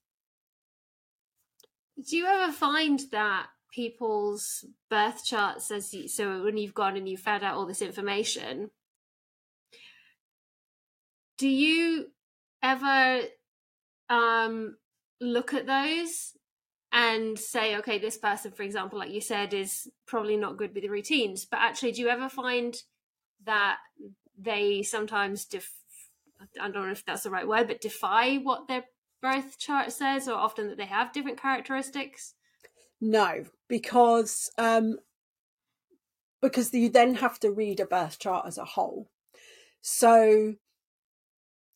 [2.09, 7.09] do you ever find that people's birth charts as you, so when you've gone and
[7.09, 8.71] you've found out all this information
[11.38, 12.07] do you
[12.62, 13.23] ever
[14.09, 14.77] um
[15.21, 16.33] look at those
[16.92, 20.83] and say, okay, this person, for example, like you said, is probably not good with
[20.83, 21.47] the routines.
[21.47, 22.77] But actually, do you ever find
[23.45, 23.79] that
[24.38, 25.73] they sometimes def-
[26.61, 28.85] I don't know if that's the right word, but defy what their
[29.23, 32.35] birth chart says, or often that they have different characteristics?
[33.01, 34.99] No, because um,
[36.42, 39.09] because you then have to read a birth chart as a whole.
[39.81, 40.57] So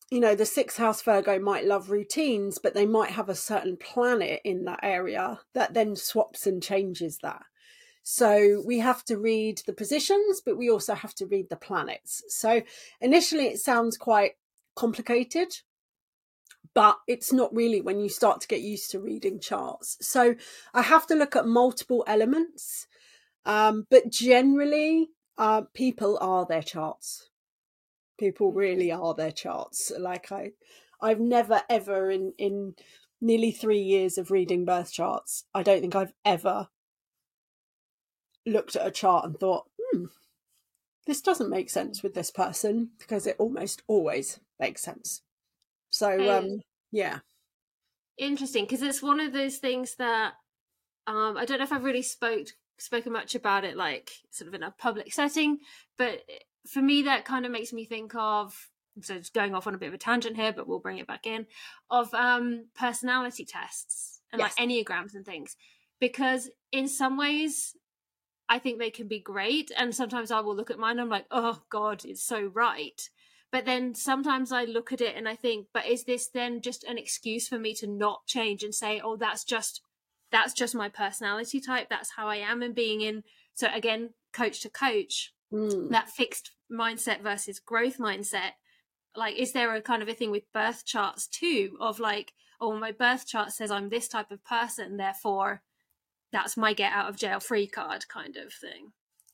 [0.09, 3.75] you know, the sixth house Virgo might love routines, but they might have a certain
[3.75, 7.43] planet in that area that then swaps and changes that.
[8.03, 12.23] So we have to read the positions, but we also have to read the planets.
[12.29, 12.61] So
[13.01, 14.33] initially it sounds quite
[14.75, 15.49] complicated,
[16.73, 19.97] but it's not really when you start to get used to reading charts.
[19.99, 20.35] So
[20.73, 22.87] I have to look at multiple elements,
[23.45, 27.29] um, but generally, uh, people are their charts
[28.17, 29.91] people really are their charts.
[29.97, 30.51] Like i
[30.99, 32.75] i've never ever in in
[33.21, 36.69] nearly 3 years of reading birth charts i don't think i've ever
[38.47, 40.05] looked at a chart and thought hmm
[41.07, 45.21] this doesn't make sense with this person because it almost always makes sense.
[45.89, 46.59] So um
[46.91, 47.19] yeah.
[48.17, 50.33] Interesting because it's one of those things that
[51.07, 54.53] um i don't know if i've really spoke spoken much about it like sort of
[54.53, 55.59] in a public setting
[55.97, 56.19] but
[56.67, 58.69] for me, that kind of makes me think of
[59.01, 61.07] so it's going off on a bit of a tangent here, but we'll bring it
[61.07, 61.45] back in
[61.89, 64.53] of um, personality tests and yes.
[64.57, 65.55] like enneagrams and things,
[65.99, 67.75] because in some ways,
[68.49, 71.25] I think they can be great, and sometimes I will look at mine, I'm like,
[71.31, 73.01] oh god, it's so right.
[73.51, 76.83] But then sometimes I look at it and I think, but is this then just
[76.83, 79.81] an excuse for me to not change and say, oh, that's just
[80.31, 84.61] that's just my personality type, that's how I am, and being in so again, coach
[84.61, 85.89] to coach, mm.
[85.89, 88.51] that fixed mindset versus growth mindset
[89.15, 92.77] like is there a kind of a thing with birth charts too of like oh
[92.77, 95.61] my birth chart says i'm this type of person therefore
[96.31, 98.91] that's my get out of jail free card kind of thing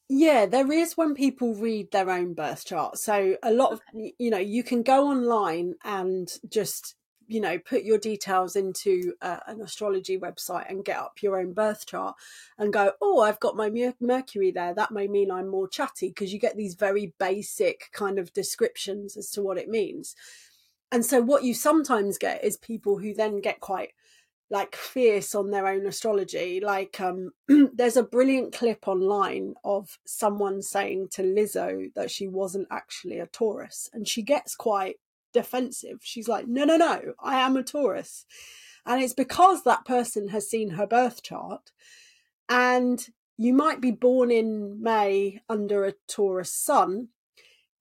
[0.09, 4.07] yeah there is when people read their own birth chart so a lot okay.
[4.07, 6.95] of you know you can go online and just
[7.27, 11.53] you know put your details into uh, an astrology website and get up your own
[11.53, 12.15] birth chart
[12.57, 14.73] and go oh i've got my mercury there.
[14.73, 19.17] That may mean i'm more chatty because you get these very basic kind of descriptions
[19.17, 20.15] as to what it means.
[20.91, 23.93] And so what you sometimes get is people who then get quite
[24.49, 27.31] like fierce on their own astrology like um
[27.73, 33.25] there's a brilliant clip online of someone saying to Lizzo that she wasn't actually a
[33.25, 34.97] Taurus and she gets quite
[35.33, 35.99] defensive.
[36.01, 38.25] She's like, no, no, no, I am a Taurus.
[38.85, 41.71] And it's because that person has seen her birth chart.
[42.49, 43.05] And
[43.37, 47.09] you might be born in May under a Taurus sun,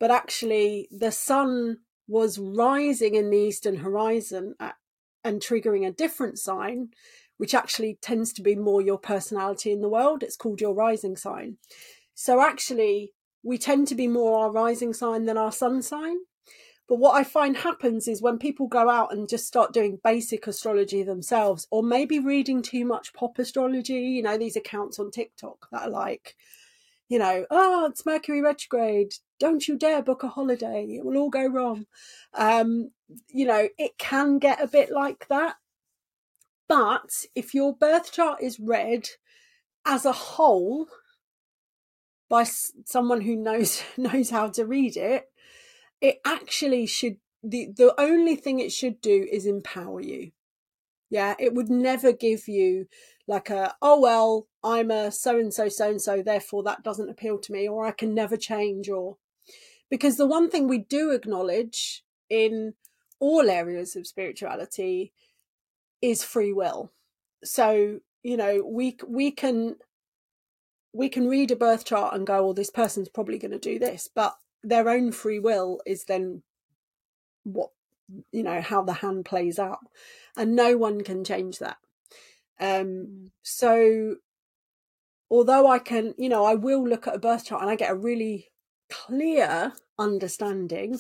[0.01, 4.75] but actually the sun was rising in the eastern horizon at,
[5.25, 6.89] and triggering a different sign,
[7.37, 10.23] which actually tends to be more your personality in the world.
[10.23, 11.59] It's called your rising sign.
[12.15, 13.13] So actually,
[13.43, 16.17] we tend to be more our rising sign than our sun sign.
[16.89, 20.47] But what I find happens is when people go out and just start doing basic
[20.47, 25.69] astrology themselves, or maybe reading too much pop astrology, you know, these accounts on TikTok
[25.71, 26.37] that are like,
[27.09, 29.13] you know, oh, it's Mercury retrograde.
[29.39, 30.87] Don't you dare book a holiday.
[30.89, 31.87] It will all go wrong.
[32.35, 32.91] Um,
[33.29, 35.57] you know, it can get a bit like that.
[36.69, 39.09] But if your birth chart is read
[39.85, 40.87] as a whole
[42.31, 42.45] by
[42.87, 45.31] someone who knows knows how to read it,
[46.03, 50.33] it actually should the the only thing it should do is empower you.
[51.09, 52.89] Yeah it would never give you
[53.27, 57.09] like a oh well i'm a so and so so and so therefore that doesn't
[57.09, 59.17] appeal to me or i can never change or
[59.93, 62.75] because the one thing we do acknowledge in
[63.21, 65.13] all areas of spirituality
[66.03, 66.91] is free will.
[67.45, 69.77] So you know we we can
[70.93, 73.79] we can read a birth chart and go well this person's probably going to do
[73.79, 76.43] this but their own free will is then
[77.45, 77.71] what
[78.31, 79.81] you know how the hand plays out
[80.37, 81.77] and no one can change that
[82.61, 83.31] um mm.
[83.43, 84.17] so
[85.31, 87.91] although i can you know i will look at a birth chart and i get
[87.91, 88.49] a really
[88.91, 90.99] clear understanding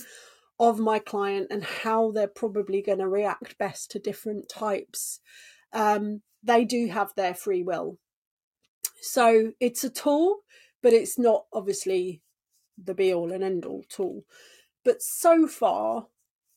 [0.59, 5.21] of my client and how they're probably going to react best to different types
[5.73, 7.99] um they do have their free will
[9.01, 10.39] so it's a tool
[10.83, 12.22] but it's not obviously
[12.85, 14.25] the be all and end all tool.
[14.85, 16.07] But so far,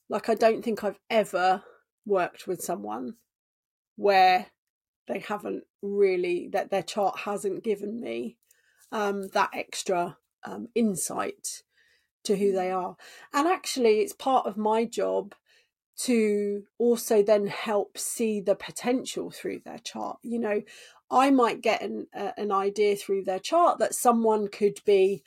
[0.10, 1.64] like I don't think I've ever
[2.06, 3.16] worked with someone
[3.96, 4.48] where
[5.08, 8.38] they haven't really that their chart hasn't given me
[8.92, 11.64] um, that extra um, insight
[12.24, 12.96] to who they are.
[13.34, 15.36] And actually, it's part of my job
[15.98, 20.18] to also then help see the potential through their chart.
[20.24, 20.62] You know,
[21.10, 25.24] I might get an, uh, an idea through their chart that someone could be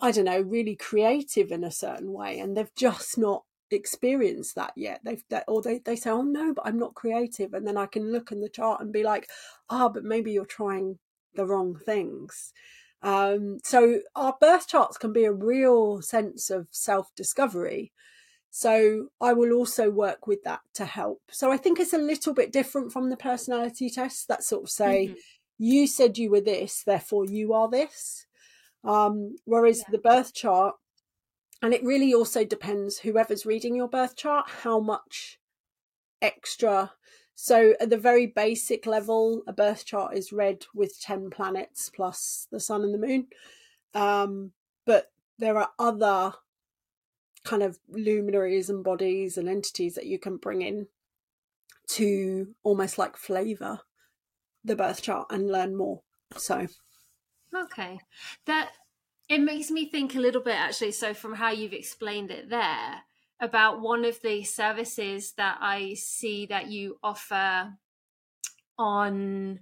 [0.00, 4.72] I don't know, really creative in a certain way, and they've just not experienced that
[4.76, 5.00] yet.
[5.04, 7.86] They've they, or they they say, "Oh no, but I'm not creative," and then I
[7.86, 9.28] can look in the chart and be like,
[9.68, 10.98] "Ah, oh, but maybe you're trying
[11.34, 12.52] the wrong things."
[13.02, 17.92] Um, so our birth charts can be a real sense of self discovery.
[18.50, 21.22] So I will also work with that to help.
[21.30, 24.70] So I think it's a little bit different from the personality tests that sort of
[24.70, 25.14] say, mm-hmm.
[25.58, 28.26] you said you were this, therefore you are this.
[28.84, 29.92] Um, whereas yeah.
[29.92, 30.76] the birth chart,
[31.62, 35.38] and it really also depends whoever's reading your birth chart, how much
[36.22, 36.92] extra.
[37.34, 42.46] So at the very basic level, a birth chart is read with 10 planets plus
[42.50, 43.26] the sun and the moon.
[43.94, 44.52] Um,
[44.86, 46.34] but there are other
[47.44, 50.86] kind of luminaries and bodies and entities that you can bring in
[51.88, 53.80] to almost like flavor
[54.64, 56.02] the birth chart and learn more.
[56.36, 56.66] So
[57.54, 58.00] Okay.
[58.46, 58.70] That
[59.28, 63.02] it makes me think a little bit actually so from how you've explained it there
[63.40, 67.74] about one of the services that I see that you offer
[68.76, 69.60] on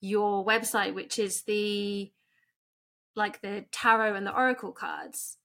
[0.00, 2.10] your website which is the
[3.14, 5.36] like the tarot and the oracle cards.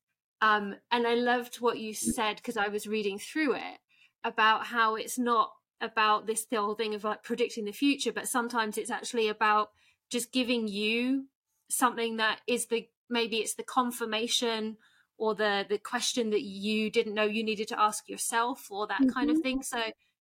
[0.41, 3.79] Um and I loved what you said because I was reading through it
[4.23, 8.77] about how it's not about this whole thing of like predicting the future but sometimes
[8.77, 9.71] it's actually about
[10.09, 11.25] just giving you
[11.71, 14.77] something that is the maybe it's the confirmation
[15.17, 19.01] or the the question that you didn't know you needed to ask yourself or that
[19.01, 19.09] mm-hmm.
[19.09, 19.43] kind of mm-hmm.
[19.43, 19.81] thing so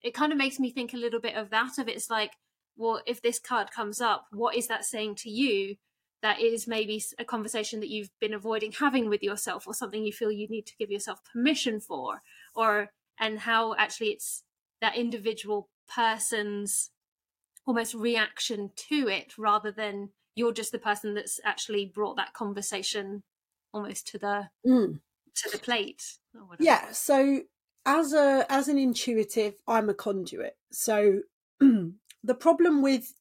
[0.03, 2.33] it kind of makes me think a little bit of that of it's like
[2.77, 5.77] well if this card comes up what is that saying to you
[6.23, 10.13] that is maybe a conversation that you've been avoiding having with yourself or something you
[10.13, 12.23] feel you need to give yourself permission for
[12.55, 14.43] or and how actually it's
[14.81, 16.91] that individual person's
[17.67, 23.23] almost reaction to it rather than you're just the person that's actually brought that conversation
[23.73, 24.99] almost to the mm.
[25.35, 26.19] to the plate
[26.59, 27.43] yeah so
[27.85, 30.57] as a as an intuitive, I'm a conduit.
[30.71, 31.21] So
[31.61, 33.15] the problem with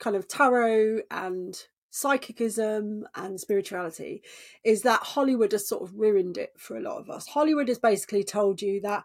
[0.00, 1.56] kind of tarot and
[1.90, 4.22] psychicism and spirituality
[4.64, 7.26] is that Hollywood has sort of ruined it for a lot of us.
[7.28, 9.04] Hollywood has basically told you that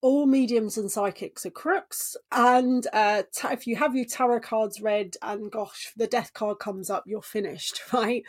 [0.00, 4.80] all mediums and psychics are crooks, and uh, t- if you have your tarot cards
[4.80, 8.22] read and gosh, the death card comes up, you're finished, right?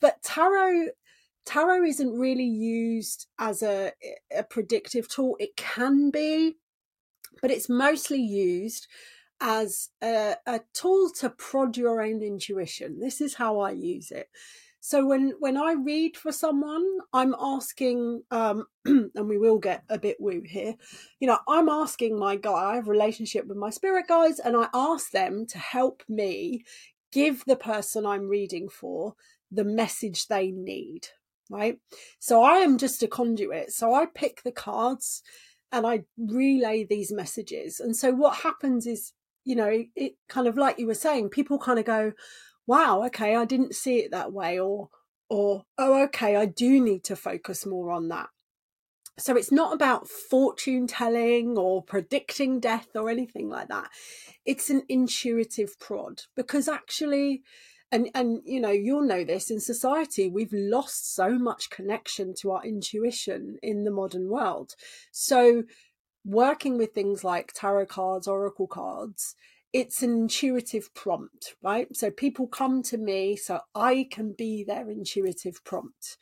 [0.00, 0.88] But tarot
[1.44, 3.92] tarot isn't really used as a,
[4.36, 5.36] a predictive tool.
[5.40, 6.56] It can be,
[7.42, 8.86] but it's mostly used
[9.40, 13.00] as a, a tool to prod your own intuition.
[13.00, 14.28] This is how I use it.
[14.80, 19.98] So when when I read for someone, I'm asking, um, and we will get a
[19.98, 20.74] bit woo here.
[21.20, 22.72] You know, I'm asking my guy.
[22.72, 26.64] I have relationship with my spirit guides, and I ask them to help me
[27.12, 29.14] give the person I'm reading for
[29.50, 31.08] the message they need.
[31.50, 31.78] Right.
[32.18, 33.72] So I am just a conduit.
[33.72, 35.22] So I pick the cards
[35.72, 37.80] and I relay these messages.
[37.80, 39.12] And so what happens is
[39.44, 42.12] you know, it kind of like you were saying, people kind of go,
[42.70, 44.90] wow, okay, I didn't see it that way, or,
[45.28, 48.28] or, oh, okay, I do need to focus more on that.
[49.18, 53.88] So it's not about fortune telling or predicting death or anything like that.
[54.46, 57.42] It's an intuitive prod because actually,
[57.90, 62.52] and and you know you'll know this in society we've lost so much connection to
[62.52, 64.76] our intuition in the modern world
[65.10, 65.64] so
[66.24, 69.34] working with things like tarot cards, oracle cards,
[69.72, 71.94] it's an intuitive prompt, right?
[71.96, 76.16] So people come to me so I can be their intuitive prompt.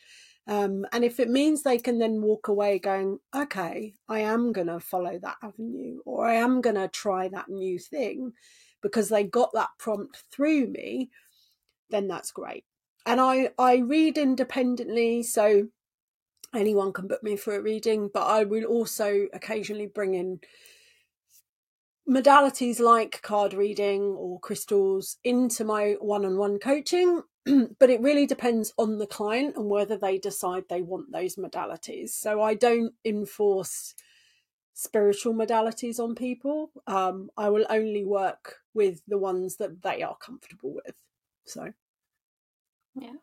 [0.46, 4.68] Um, and if it means they can then walk away going, okay, I am going
[4.68, 8.32] to follow that avenue or I am going to try that new thing
[8.82, 11.10] because they got that prompt through me,
[11.90, 12.64] then that's great.
[13.04, 15.22] And I, I read independently.
[15.22, 15.68] So
[16.54, 20.40] anyone can book me for a reading, but I will also occasionally bring in
[22.08, 27.22] modalities like card reading or crystals into my one on one coaching.
[27.78, 32.10] but it really depends on the client and whether they decide they want those modalities.
[32.10, 33.94] So I don't enforce
[34.74, 36.70] spiritual modalities on people.
[36.86, 40.94] Um, I will only work with the ones that they are comfortable with.
[41.46, 41.72] So,
[42.94, 43.14] yeah.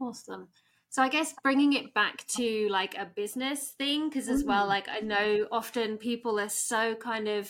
[0.00, 0.48] Awesome.
[0.90, 4.68] So I guess bringing it back to like a business thing, because as well, mm.
[4.68, 7.48] like I know often people are so kind of,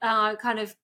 [0.00, 0.74] uh, kind of,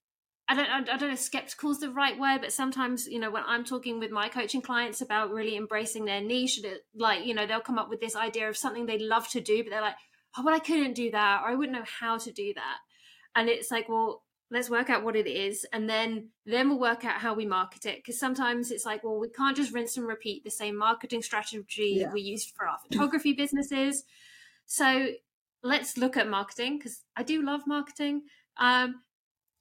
[0.46, 3.44] I don't, I don't know, skeptical is the right word, but sometimes you know when
[3.46, 6.60] I'm talking with my coaching clients about really embracing their niche,
[6.94, 9.64] like you know they'll come up with this idea of something they love to do,
[9.64, 9.96] but they're like,
[10.36, 12.76] oh, well, I couldn't do that, or I wouldn't know how to do that,
[13.34, 17.04] and it's like, well, let's work out what it is and then then we'll work
[17.04, 17.96] out how we market it.
[17.96, 21.98] Because sometimes it's like well we can't just rinse and repeat the same marketing strategy
[22.00, 22.12] yeah.
[22.12, 24.04] we used for our photography businesses.
[24.66, 25.08] So
[25.62, 28.22] let's look at marketing because i do love marketing
[28.58, 29.02] um,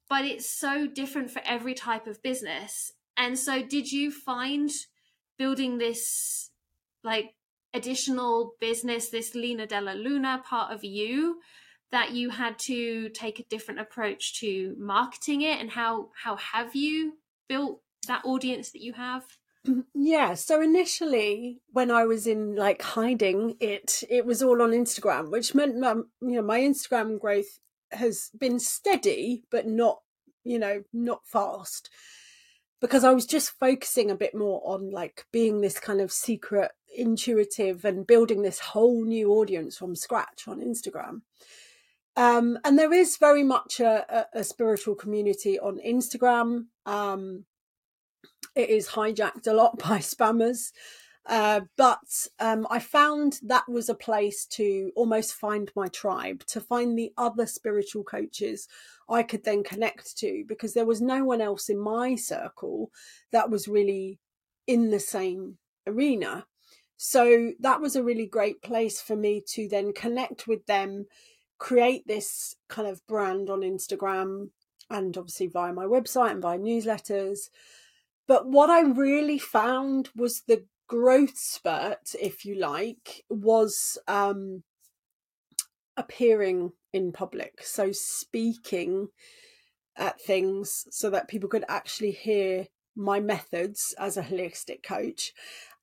[0.08, 2.92] but it's so different for every type of business.
[3.16, 4.70] And so did you find
[5.38, 6.50] building this
[7.02, 7.34] like
[7.74, 11.40] additional business this Lina Della Luna part of you
[11.96, 16.76] that you had to take a different approach to marketing it and how how have
[16.76, 17.14] you
[17.48, 19.24] built that audience that you have?
[19.66, 24.72] Mm, yeah so initially when i was in like hiding it it was all on
[24.72, 27.58] instagram which meant my, you know my instagram growth
[27.90, 30.00] has been steady but not
[30.44, 31.88] you know not fast.
[32.78, 36.72] Because i was just focusing a bit more on like being this kind of secret
[36.94, 41.22] intuitive and building this whole new audience from scratch on instagram
[42.16, 46.66] um, and there is very much a, a, a spiritual community on Instagram.
[46.86, 47.44] Um,
[48.54, 50.72] it is hijacked a lot by spammers.
[51.26, 56.60] Uh, but um, I found that was a place to almost find my tribe, to
[56.60, 58.68] find the other spiritual coaches
[59.08, 62.92] I could then connect to, because there was no one else in my circle
[63.32, 64.20] that was really
[64.68, 66.46] in the same arena.
[66.96, 71.06] So that was a really great place for me to then connect with them
[71.58, 74.50] create this kind of brand on Instagram
[74.90, 77.48] and obviously via my website and via newsletters.
[78.28, 84.62] But what I really found was the growth spurt, if you like, was um,
[85.96, 87.62] appearing in public.
[87.62, 89.08] So speaking
[89.96, 95.32] at things so that people could actually hear my methods as a holistic coach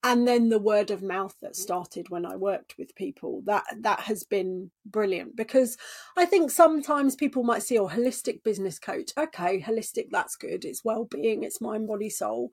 [0.04, 4.01] and then the word of mouth that started when I worked with people that that
[4.01, 5.78] has been brilliant because
[6.18, 10.84] I think sometimes people might see oh holistic business coach okay holistic that's good it's
[10.84, 12.51] well-being it's mind body soul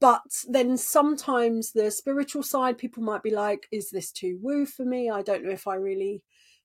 [0.00, 4.84] but then sometimes the spiritual side people might be like is this too woo for
[4.84, 6.22] me I don't know if I really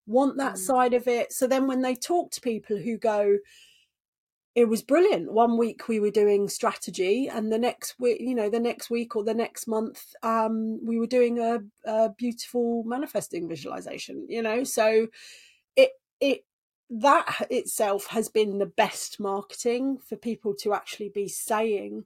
[0.09, 0.57] want that mm.
[0.57, 1.31] side of it.
[1.31, 3.37] So then when they talk to people who go,
[4.55, 5.31] it was brilliant.
[5.31, 9.15] One week we were doing strategy, and the next week, you know, the next week
[9.15, 14.25] or the next month, um, we were doing a, a beautiful manifesting visualization.
[14.27, 15.07] You know, so
[15.75, 16.45] it it
[16.89, 22.05] that itself has been the best marketing for people to actually be saying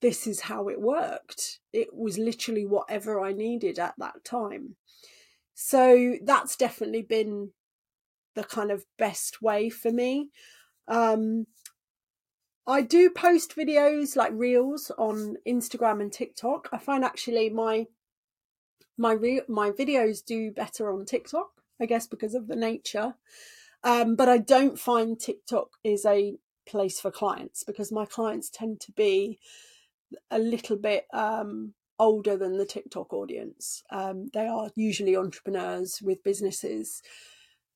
[0.00, 1.58] this is how it worked.
[1.72, 4.76] It was literally whatever I needed at that time.
[5.54, 7.50] So that's definitely been
[8.36, 10.30] the kind of best way for me.
[10.88, 11.46] Um,
[12.66, 16.68] I do post videos like reels on Instagram and TikTok.
[16.72, 17.86] I find actually my
[18.96, 23.14] my re- my videos do better on TikTok, I guess because of the nature.
[23.84, 26.34] Um, but I don't find TikTok is a
[26.66, 29.38] place for clients because my clients tend to be
[30.30, 33.82] a little bit um, older than the TikTok audience.
[33.90, 37.02] Um, they are usually entrepreneurs with businesses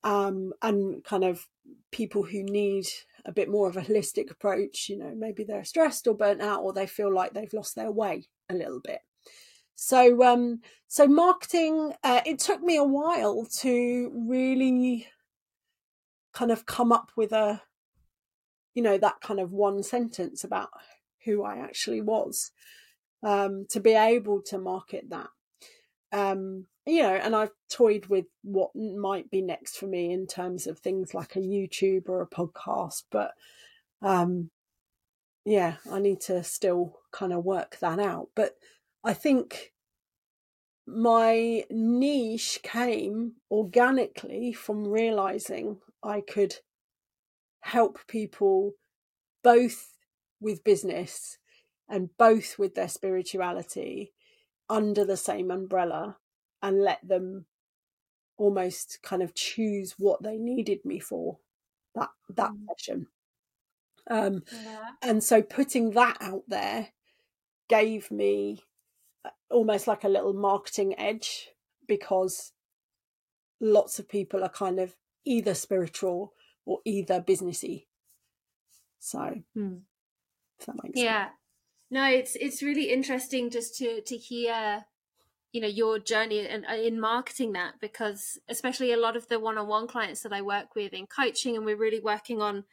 [0.03, 1.47] um, and kind of
[1.91, 2.85] people who need
[3.25, 4.87] a bit more of a holistic approach.
[4.89, 7.91] You know, maybe they're stressed or burnt out, or they feel like they've lost their
[7.91, 8.99] way a little bit.
[9.75, 11.93] So, um, so marketing.
[12.03, 15.07] Uh, it took me a while to really
[16.33, 17.61] kind of come up with a,
[18.73, 20.69] you know, that kind of one sentence about
[21.25, 22.51] who I actually was
[23.23, 25.29] um, to be able to market that.
[26.11, 30.67] Um, you know, and I've toyed with what might be next for me in terms
[30.67, 33.31] of things like a YouTube or a podcast, but
[34.01, 34.49] um,
[35.45, 38.29] yeah, I need to still kind of work that out.
[38.35, 38.55] But
[39.03, 39.71] I think
[40.85, 46.55] my niche came organically from realizing I could
[47.61, 48.73] help people
[49.41, 49.93] both
[50.41, 51.37] with business
[51.87, 54.11] and both with their spirituality
[54.69, 56.17] under the same umbrella
[56.63, 57.45] and let them
[58.37, 61.37] almost kind of choose what they needed me for
[61.93, 62.65] that that mm.
[62.69, 63.07] session
[64.09, 64.89] um yeah.
[65.01, 66.87] and so putting that out there
[67.69, 68.63] gave me
[69.23, 71.49] uh, almost like a little marketing edge
[71.87, 72.53] because
[73.61, 74.95] lots of people are kind of
[75.25, 76.33] either spiritual
[76.65, 77.85] or either businessy
[78.99, 81.35] so if that makes yeah sense.
[81.91, 84.85] no it's it's really interesting just to to hear
[85.53, 89.39] you know your journey in, uh, in marketing that because especially a lot of the
[89.39, 92.65] one-on-one clients that i work with in coaching and we're really working on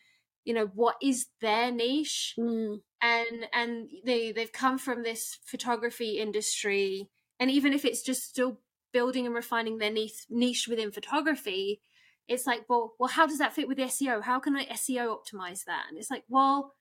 [0.45, 2.81] you know what is their niche mm.
[3.03, 7.09] and and they they've come from this photography industry
[7.39, 8.59] and even if it's just still
[8.93, 11.81] building and refining their niche niche within photography
[12.26, 15.64] it's like well well how does that fit with seo how can i seo optimize
[15.64, 16.74] that and it's like well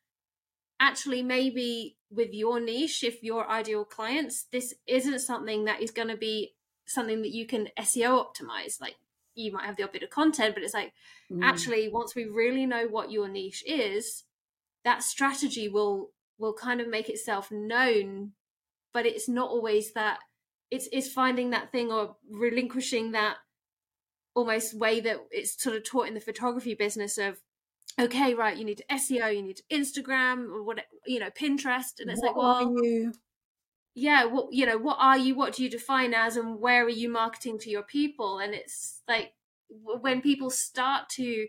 [0.80, 6.08] actually maybe with your niche if your ideal clients this isn't something that is going
[6.08, 6.54] to be
[6.86, 8.96] something that you can seo optimize like
[9.36, 10.92] you might have the odd bit of content but it's like
[11.32, 11.44] mm.
[11.44, 14.24] actually once we really know what your niche is
[14.84, 18.32] that strategy will will kind of make itself known
[18.94, 20.20] but it's not always that
[20.72, 23.38] it's it's finding that thing or relinquishing that
[24.36, 27.40] almost way that it's sort of taught in the photography business of
[27.98, 32.00] okay, right, you need SEO, you need Instagram or what, you know, Pinterest.
[32.00, 33.14] And it's what like, well, you?
[33.96, 35.36] yeah, what, you know, what are you?
[35.36, 36.38] What do you define as?
[36.38, 38.40] And where are you marketing to your people?
[38.40, 39.34] And it's like
[39.70, 41.48] when people start to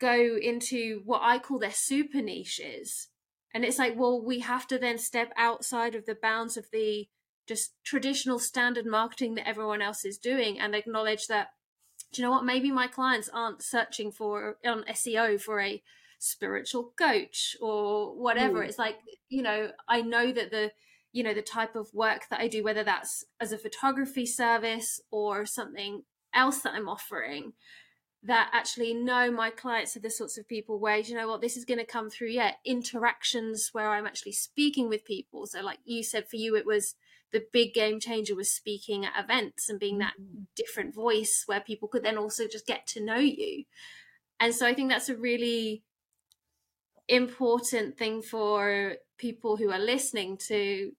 [0.00, 3.08] go into what I call their super niches,
[3.54, 7.08] and it's like, well, we have to then step outside of the bounds of the
[7.46, 11.48] just traditional standard marketing that everyone else is doing and acknowledge that
[12.12, 12.44] do you know what?
[12.44, 15.82] Maybe my clients aren't searching for on SEO for a
[16.18, 18.60] spiritual coach or whatever.
[18.60, 18.68] Mm.
[18.68, 18.98] It's like,
[19.28, 20.72] you know, I know that the
[21.12, 25.00] you know the type of work that I do, whether that's as a photography service
[25.10, 26.02] or something
[26.34, 27.54] else that I'm offering,
[28.26, 31.56] that actually know my clients are the sorts of people where you know what this
[31.56, 35.78] is going to come through yeah interactions where i'm actually speaking with people so like
[35.84, 36.94] you said for you it was
[37.36, 40.44] the big game changer was speaking at events and being that mm-hmm.
[40.56, 43.64] different voice where people could then also just get to know you.
[44.40, 45.82] And so I think that's a really
[47.08, 50.92] important thing for people who are listening to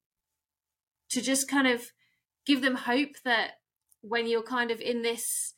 [1.09, 1.91] to just kind of
[2.45, 3.53] give them hope that
[4.01, 5.55] when you're kind of in this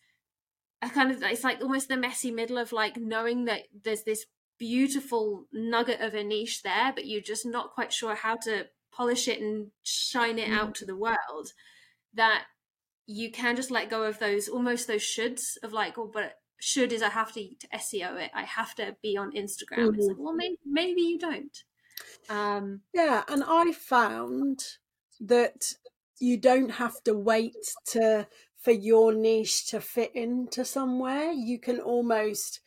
[0.82, 4.25] a kind of it's like almost the messy middle of like knowing that there's this
[4.57, 9.27] beautiful nugget of a niche there but you're just not quite sure how to polish
[9.27, 10.57] it and shine it mm.
[10.57, 11.53] out to the world
[12.13, 12.45] that
[13.05, 16.91] you can just let go of those almost those shoulds of like oh but should
[16.91, 19.95] is i have to, to seo it i have to be on instagram mm-hmm.
[19.95, 21.63] it's like well maybe, maybe you don't
[22.29, 24.63] um yeah and i found
[25.19, 25.73] that
[26.19, 28.27] you don't have to wait to
[28.59, 31.31] for your niche to fit into somewhere.
[31.31, 32.59] You can almost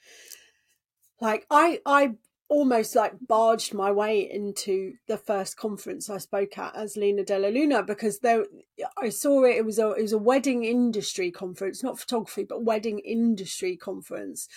[1.21, 2.15] like I I
[2.53, 7.47] almost like barged my way into the first conference I spoke at as Lina Della
[7.47, 8.45] Luna because there
[8.99, 9.57] I saw it.
[9.57, 14.49] It was a it was a wedding industry conference, not photography, but wedding industry conference.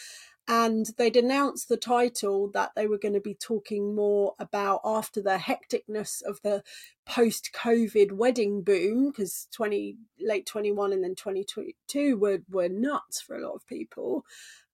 [0.46, 5.22] And they'd announced the title that they were going to be talking more about after
[5.22, 6.64] the hecticness of the
[7.06, 13.36] post COVID wedding boom, because 20 late 21 and then 2022 were, were nuts for
[13.36, 14.24] a lot of people.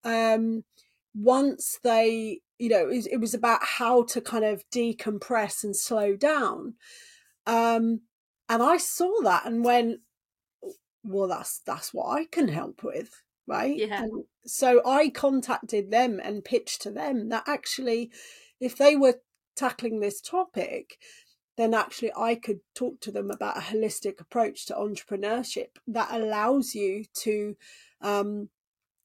[0.04, 0.66] Um,
[1.14, 5.76] once they you know it was, it was, about how to kind of decompress and
[5.76, 6.76] slow down
[7.48, 8.02] um
[8.48, 10.00] and i saw that and went
[11.04, 13.76] well that's that's what i can help with right?
[13.76, 14.04] Yeah.
[14.04, 18.12] And so i contacted them and pitched to them that actually
[18.60, 19.20] if they were
[19.56, 20.98] tackling this topic
[21.58, 26.74] then actually I could talk to them about a holistic approach to entrepreneurship that allows
[26.74, 27.56] you to
[28.02, 28.50] um,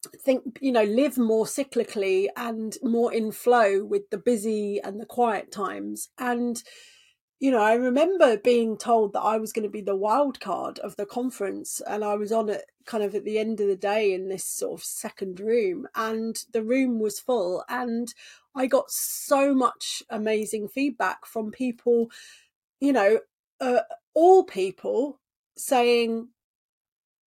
[0.07, 5.07] think you know live more cyclically and more in flow with the busy and the
[5.07, 6.09] quiet times.
[6.19, 6.63] And
[7.39, 10.79] you know i remember being told that i was going to be the wild card
[10.81, 13.77] of the conference and i was on it kind of at the end of the
[13.77, 18.15] day in this sort of second room and the room was full and
[18.55, 22.11] i got so much amazing feedback from people
[22.81, 23.19] you know
[23.61, 23.81] uh,
[24.15, 25.21] all people
[25.57, 26.29] saying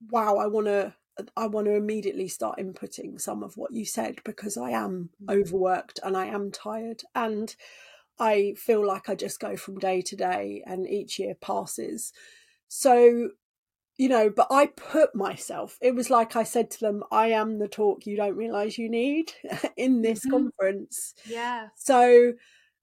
[0.09, 0.93] wow i want to
[1.35, 5.33] I want to immediately start inputting some of what you said because I am mm.
[5.33, 7.55] overworked and I am tired and
[8.19, 12.13] I feel like I just go from day to day and each year passes.
[12.67, 13.29] So,
[13.97, 17.59] you know, but I put myself, it was like I said to them, I am
[17.59, 19.33] the talk you don't realize you need
[19.77, 20.31] in this mm-hmm.
[20.31, 21.13] conference.
[21.25, 21.67] Yeah.
[21.75, 22.33] So,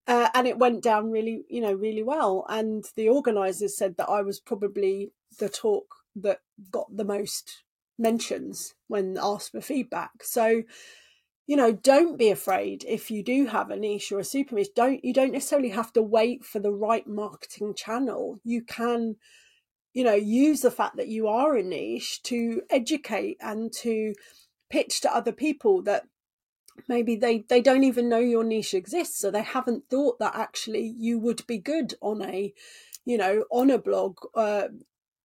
[0.06, 2.46] uh, and it went down really, you know, really well.
[2.48, 7.63] And the organizers said that I was probably the talk that got the most
[7.98, 10.22] mentions when asked for feedback.
[10.22, 10.62] So,
[11.46, 14.74] you know, don't be afraid if you do have a niche or a super niche.
[14.74, 18.40] Don't you don't necessarily have to wait for the right marketing channel.
[18.44, 19.16] You can,
[19.92, 24.14] you know, use the fact that you are a niche to educate and to
[24.70, 26.04] pitch to other people that
[26.88, 30.94] maybe they they don't even know your niche exists so they haven't thought that actually
[30.98, 32.52] you would be good on a
[33.04, 34.68] you know on a blog uh,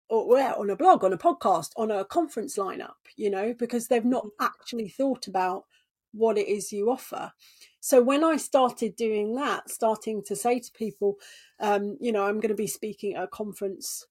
[0.10, 3.88] or yeah, on a blog, on a podcast, on a conference lineup, you know, because
[3.88, 4.46] they've not mm-hmm.
[4.46, 5.66] actually thought about
[6.12, 7.32] what it is you offer.
[7.80, 11.18] So when I started doing that, starting to say to people,
[11.60, 14.06] um, you know, I'm going to be speaking at a conference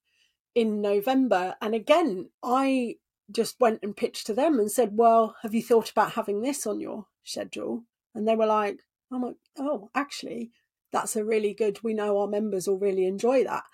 [0.54, 1.56] in November.
[1.60, 2.96] And again, I
[3.30, 6.66] just went and pitched to them and said, well, have you thought about having this
[6.66, 7.84] on your schedule?
[8.14, 8.80] And they were like,
[9.12, 10.50] I'm like, oh, actually,
[10.92, 13.64] that's a really good, we know our members will really enjoy that.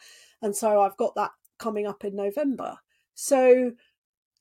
[0.43, 2.79] And so I've got that coming up in November.
[3.15, 3.73] So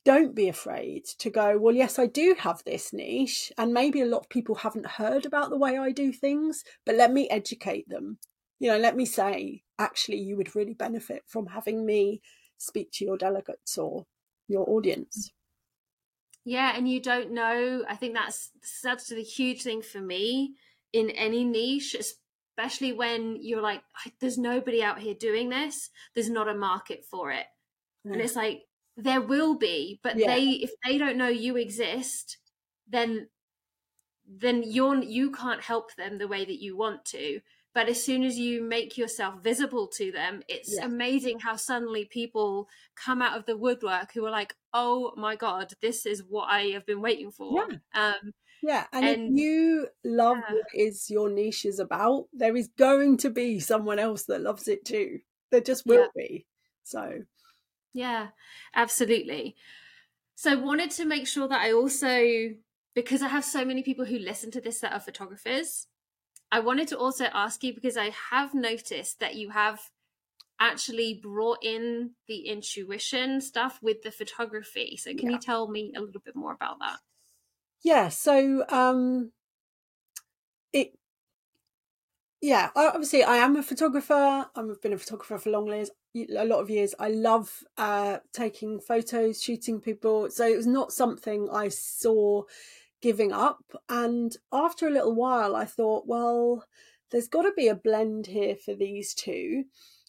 [0.04, 4.06] don't be afraid to go, well, yes, I do have this niche, and maybe a
[4.06, 7.88] lot of people haven't heard about the way I do things, but let me educate
[7.88, 8.18] them.
[8.58, 12.20] You know, let me say, actually, you would really benefit from having me
[12.58, 14.06] speak to your delegates or
[14.46, 15.32] your audience.
[16.44, 17.84] Yeah, and you don't know.
[17.88, 20.54] I think that's such a huge thing for me
[20.92, 21.96] in any niche,
[22.56, 23.82] especially when you're like,
[24.20, 25.90] there's nobody out here doing this.
[26.14, 27.46] There's not a market for it.
[28.04, 28.62] And it's like,
[28.96, 30.26] there will be, but yeah.
[30.26, 32.36] they, if they don't know you exist,
[32.88, 33.28] then,
[34.28, 37.40] then you're, you can't help them the way that you want to.
[37.74, 40.84] But as soon as you make yourself visible to them, it's yeah.
[40.84, 45.72] amazing how suddenly people come out of the woodwork who are like, oh my God,
[45.80, 47.66] this is what I have been waiting for.
[47.68, 47.76] Yeah.
[47.94, 48.32] Um,
[48.66, 50.54] yeah, and, and, if you love yeah.
[50.54, 54.68] what is your niche is about, there is going to be someone else that loves
[54.68, 55.18] it too.
[55.50, 56.26] There just will yeah.
[56.28, 56.46] be.
[56.82, 57.24] So,
[57.92, 58.28] yeah,
[58.74, 59.54] absolutely.
[60.34, 62.54] So, I wanted to make sure that I also,
[62.94, 65.86] because I have so many people who listen to this that are photographers,
[66.50, 69.90] I wanted to also ask you because I have noticed that you have
[70.58, 74.96] actually brought in the intuition stuff with the photography.
[74.96, 75.32] So, can yeah.
[75.32, 76.96] you tell me a little bit more about that?
[77.84, 79.30] Yeah so um
[80.72, 80.98] it
[82.40, 84.46] yeah obviously i am a photographer.
[84.56, 86.94] I've been a photographer for long years a lot of years.
[86.98, 92.42] I love uh taking photos shooting people so it was not something i saw
[93.02, 93.62] giving up.
[93.88, 96.64] And after a little while i thought well
[97.10, 99.64] there's got to be a blend here for these two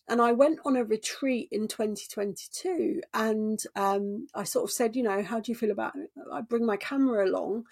[0.07, 5.03] and I went on a retreat in 2022 and um, I sort of said, you
[5.03, 6.11] know, how do you feel about it?
[6.31, 7.65] I bring my camera along.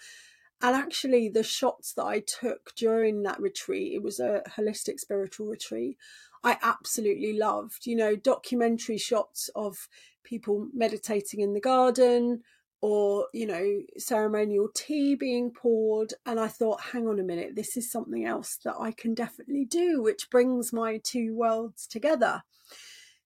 [0.60, 5.46] And actually, the shots that I took during that retreat, it was a holistic spiritual
[5.46, 5.96] retreat.
[6.42, 7.86] I absolutely loved.
[7.86, 9.88] You know, documentary shots of
[10.22, 12.42] people meditating in the garden
[12.84, 16.12] or, you know, ceremonial tea being poured.
[16.26, 19.64] And I thought, hang on a minute, this is something else that I can definitely
[19.64, 22.42] do, which brings my two worlds together.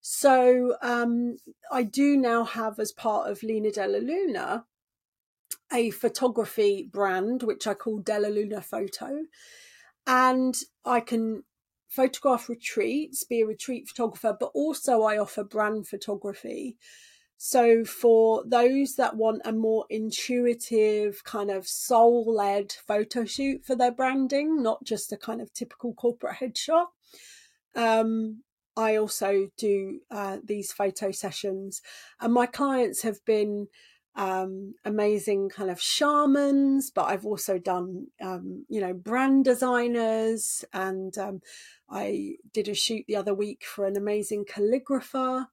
[0.00, 1.38] So um,
[1.72, 4.64] I do now have, as part of Lina Della Luna,
[5.72, 9.24] a photography brand which I call Della Luna Photo,
[10.06, 11.42] and I can
[11.88, 16.76] photograph retreats, be a retreat photographer, but also I offer brand photography.
[17.40, 23.76] So, for those that want a more intuitive, kind of soul led photo shoot for
[23.76, 26.86] their branding, not just a kind of typical corporate headshot,
[27.76, 28.42] um,
[28.76, 31.80] I also do uh, these photo sessions.
[32.20, 33.68] And my clients have been
[34.16, 40.64] um, amazing kind of shamans, but I've also done, um, you know, brand designers.
[40.72, 41.40] And um,
[41.88, 45.46] I did a shoot the other week for an amazing calligrapher.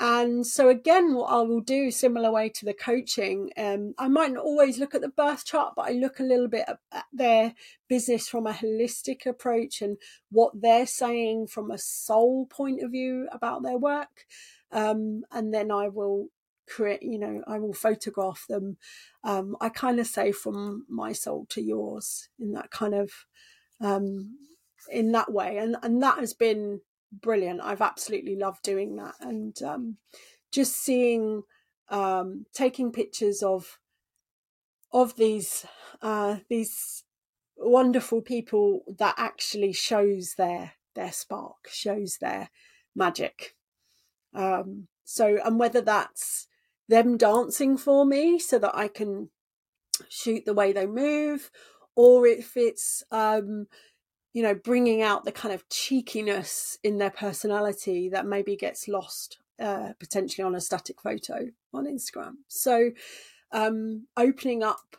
[0.00, 4.32] And so again, what I will do, similar way to the coaching, um, I might
[4.32, 7.54] not always look at the birth chart, but I look a little bit at their
[7.88, 9.96] business from a holistic approach and
[10.30, 14.26] what they're saying from a soul point of view about their work.
[14.72, 16.28] Um, and then I will
[16.66, 18.76] create you know i will photograph them
[19.22, 23.10] um, i kind of say from my soul to yours in that kind of
[23.80, 24.38] um,
[24.90, 26.80] in that way and and that has been
[27.20, 27.60] brilliant.
[27.62, 29.14] I've absolutely loved doing that.
[29.20, 29.96] And um,
[30.52, 31.42] just seeing
[31.88, 33.78] um, taking pictures of
[34.92, 35.66] of these
[36.02, 37.04] uh, these
[37.56, 42.50] wonderful people that actually shows their their spark shows their
[42.94, 43.56] magic.
[44.34, 46.46] Um, so and whether that's
[46.88, 49.30] them dancing for me so that I can
[50.08, 51.50] shoot the way they move,
[51.94, 53.66] or if it's, um,
[54.34, 59.38] you know, bringing out the kind of cheekiness in their personality that maybe gets lost
[59.60, 62.34] uh, potentially on a static photo on Instagram.
[62.48, 62.90] So,
[63.52, 64.96] um, opening up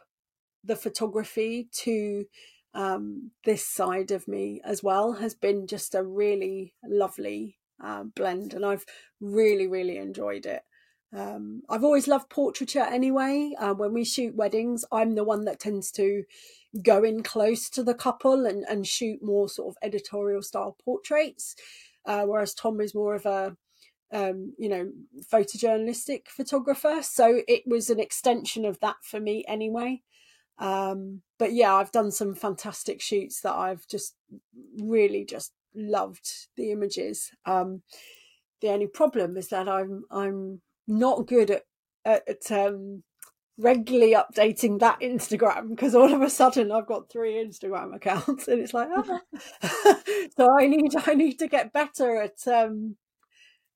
[0.64, 2.26] the photography to
[2.74, 8.54] um, this side of me as well has been just a really lovely uh, blend,
[8.54, 8.86] and I've
[9.20, 10.64] really, really enjoyed it.
[11.14, 13.54] Um, I've always loved portraiture anyway.
[13.58, 16.24] Uh, when we shoot weddings, I'm the one that tends to
[16.82, 21.56] go in close to the couple and, and shoot more sort of editorial style portraits,
[22.06, 23.56] uh, whereas Tom is more of a
[24.14, 24.92] um, you know
[25.32, 27.00] photojournalistic photographer.
[27.02, 30.02] So it was an extension of that for me anyway.
[30.58, 34.16] Um, but yeah, I've done some fantastic shoots that I've just
[34.80, 37.32] really just loved the images.
[37.46, 37.82] Um,
[38.62, 41.64] the only problem is that I'm I'm not good at
[42.06, 43.04] at, um,
[43.58, 48.60] regularly updating that Instagram because all of a sudden I've got three Instagram accounts and
[48.62, 49.22] it's like ah.
[50.38, 52.98] so I need I need to get better at um,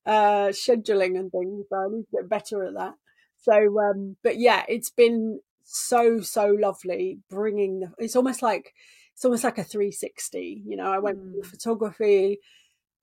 [0.04, 1.66] uh, scheduling and things.
[1.70, 2.94] So I need to get better at that.
[3.42, 7.92] So um, but yeah, it's been so so lovely bringing the.
[7.98, 8.74] It's almost like
[9.14, 10.62] it's almost like a 360.
[10.66, 11.44] You know, I went mm.
[11.44, 12.40] photography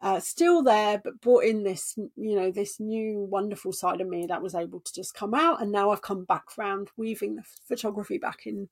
[0.02, 4.28] uh, still there, but brought in this, you know, this new wonderful side of me
[4.28, 5.62] that was able to just come out.
[5.62, 8.70] And now I've come back round, weaving the photography back in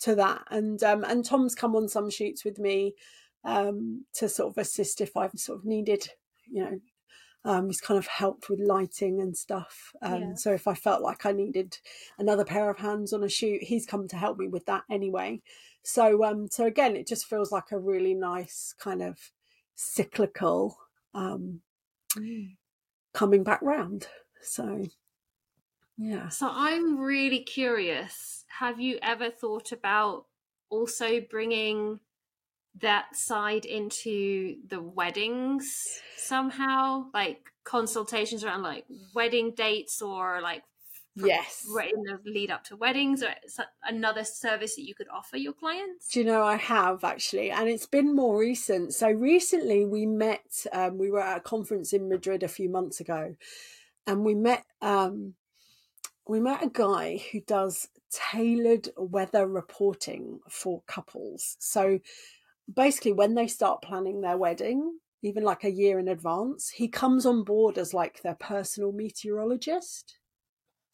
[0.00, 0.42] to that.
[0.50, 2.94] And um, and Tom's come on some shoots with me
[3.44, 6.08] um, to sort of assist if I've sort of needed,
[6.50, 6.80] you know,
[7.44, 9.92] um, he's kind of helped with lighting and stuff.
[10.02, 10.34] Um, yeah.
[10.34, 11.78] So if I felt like I needed
[12.18, 15.40] another pair of hands on a shoot, he's come to help me with that anyway.
[15.84, 19.18] So um, so again, it just feels like a really nice kind of
[19.78, 20.76] cyclical
[21.14, 21.60] um,
[22.16, 22.56] mm.
[23.14, 24.08] coming back round.
[24.42, 24.86] So,
[25.96, 26.28] yeah.
[26.28, 28.44] So I'm really curious.
[28.58, 30.26] Have you ever thought about
[30.68, 32.00] also bringing
[32.80, 37.06] that side into the weddings somehow?
[37.14, 40.64] Like consultations around like wedding dates or like
[41.26, 41.66] yes.
[41.92, 43.34] in the lead up to weddings or
[43.84, 46.08] another service that you could offer your clients?
[46.08, 48.94] Do you know i have actually and it's been more recent.
[48.94, 53.00] So recently we met um, we were at a conference in madrid a few months
[53.00, 53.34] ago
[54.06, 55.34] and we met um,
[56.26, 61.56] we met a guy who does tailored weather reporting for couples.
[61.58, 62.00] So
[62.72, 67.26] basically when they start planning their wedding even like a year in advance he comes
[67.26, 70.18] on board as like their personal meteorologist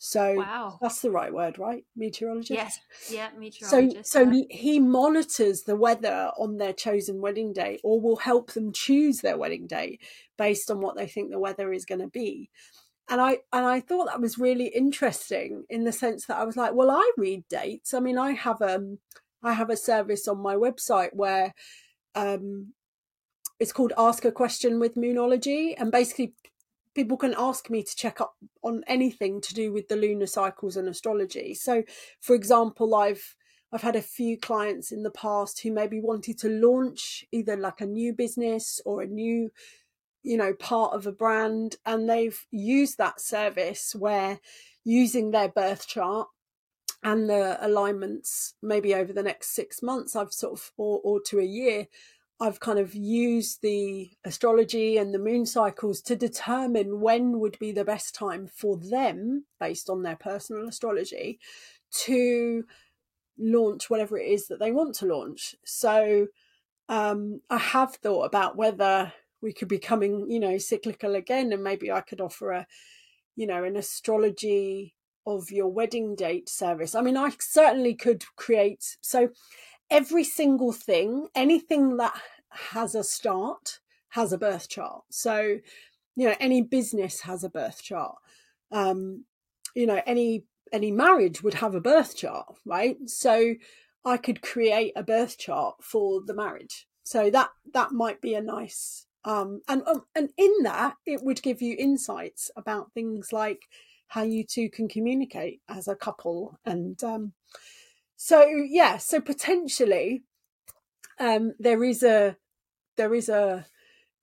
[0.07, 0.79] so wow.
[0.83, 1.83] that's the right word, right?
[1.97, 2.51] Meteorologist.
[2.51, 2.79] Yes.
[3.11, 4.13] Yeah, meteorologist.
[4.13, 8.71] So, so he monitors the weather on their chosen wedding day, or will help them
[8.71, 9.99] choose their wedding day
[10.37, 12.51] based on what they think the weather is going to be.
[13.09, 16.57] And I and I thought that was really interesting in the sense that I was
[16.59, 17.95] like, well, I read dates.
[17.95, 18.99] I mean, I have um
[19.43, 21.55] I have a service on my website where
[22.15, 22.75] um
[23.59, 26.35] it's called Ask a Question with Moonology, and basically
[26.95, 30.77] people can ask me to check up on anything to do with the lunar cycles
[30.77, 31.55] and astrology.
[31.55, 31.83] So,
[32.21, 33.35] for example, I've
[33.73, 37.81] I've had a few clients in the past who maybe wanted to launch either like
[37.81, 39.51] a new business or a new
[40.23, 44.39] you know part of a brand and they've used that service where
[44.85, 46.29] using their birth chart
[47.03, 51.39] and the alignments maybe over the next six months i've sort of or, or to
[51.39, 51.87] a year
[52.41, 57.73] i've kind of used the astrology and the moon cycles to determine when would be
[57.73, 61.39] the best time for them based on their personal astrology
[61.91, 62.65] to
[63.39, 66.27] launch whatever it is that they want to launch so
[66.89, 71.63] um, i have thought about whether we could be coming you know cyclical again and
[71.63, 72.67] maybe i could offer a
[73.37, 74.95] you know an astrology
[75.27, 76.95] of your wedding date service.
[76.95, 79.31] I mean, I certainly could create so
[79.91, 82.15] every single thing, anything that
[82.51, 83.81] has a start
[84.11, 85.03] has a birth chart.
[85.11, 85.59] So,
[86.17, 88.17] you know, any business has a birth chart.
[88.71, 89.25] Um,
[89.75, 92.97] you know, any any marriage would have a birth chart, right?
[93.07, 93.55] So
[94.05, 96.87] I could create a birth chart for the marriage.
[97.05, 101.41] So that that might be a nice um and um, and in that it would
[101.43, 103.63] give you insights about things like
[104.09, 107.33] how you two can communicate as a couple and um,
[108.25, 110.23] so yeah so potentially
[111.21, 112.39] um, there is a
[112.97, 113.67] there is a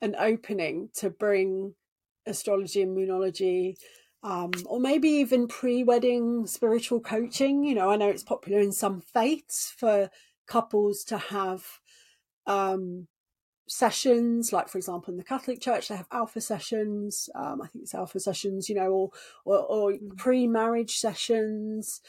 [0.02, 1.76] an opening to bring
[2.26, 3.76] astrology and moonology
[4.24, 9.02] um, or maybe even pre-wedding spiritual coaching you know i know it's popular in some
[9.02, 10.10] faiths for
[10.48, 11.64] couples to have
[12.48, 13.08] um,
[13.68, 17.84] sessions like for example in the catholic church they have alpha sessions um, i think
[17.84, 19.12] it's alpha sessions you know or
[19.46, 20.18] or, or mm.
[20.18, 22.02] pre-marriage sessions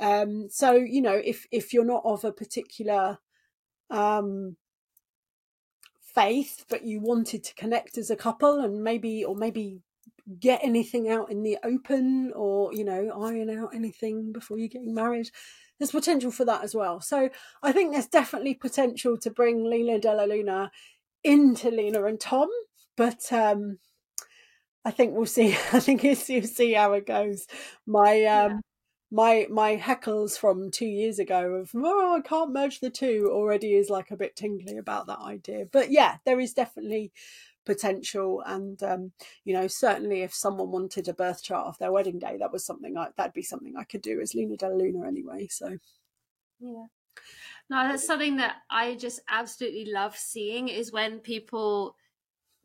[0.00, 3.18] um, so you know if if you're not of a particular
[3.90, 4.56] um,
[6.00, 9.80] faith but you wanted to connect as a couple and maybe or maybe
[10.38, 14.94] get anything out in the open or you know iron out anything before you're getting
[14.94, 15.28] married
[15.78, 17.28] there's potential for that as well so
[17.62, 20.70] i think there's definitely potential to bring lina della luna
[21.24, 22.48] into Lina and Tom,
[22.96, 23.78] but um,
[24.84, 25.52] I think we'll see.
[25.72, 27.46] I think you'll see how it goes.
[27.86, 28.58] My um, yeah.
[29.10, 33.74] My my heckles from two years ago of oh I can't merge the two already
[33.74, 35.66] is like a bit tingly about that idea.
[35.70, 37.12] But yeah, there is definitely
[37.66, 39.12] potential and um,
[39.44, 42.64] you know certainly if someone wanted a birth chart of their wedding day that was
[42.64, 45.76] something I, that'd be something i could do as luna della luna anyway so
[46.58, 46.86] yeah
[47.70, 51.94] no, that's something that I just absolutely love seeing is when people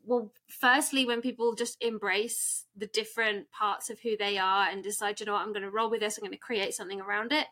[0.06, 5.18] well, firstly, when people just embrace the different parts of who they are and decide,
[5.18, 7.32] you know what, I'm going to roll with this, I'm going to create something around
[7.32, 7.46] it.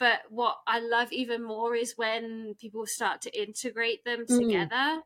[0.00, 4.38] But what I love even more is when people start to integrate them mm.
[4.40, 5.02] together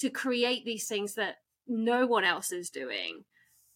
[0.00, 1.36] to create these things that
[1.68, 3.24] no one else is doing.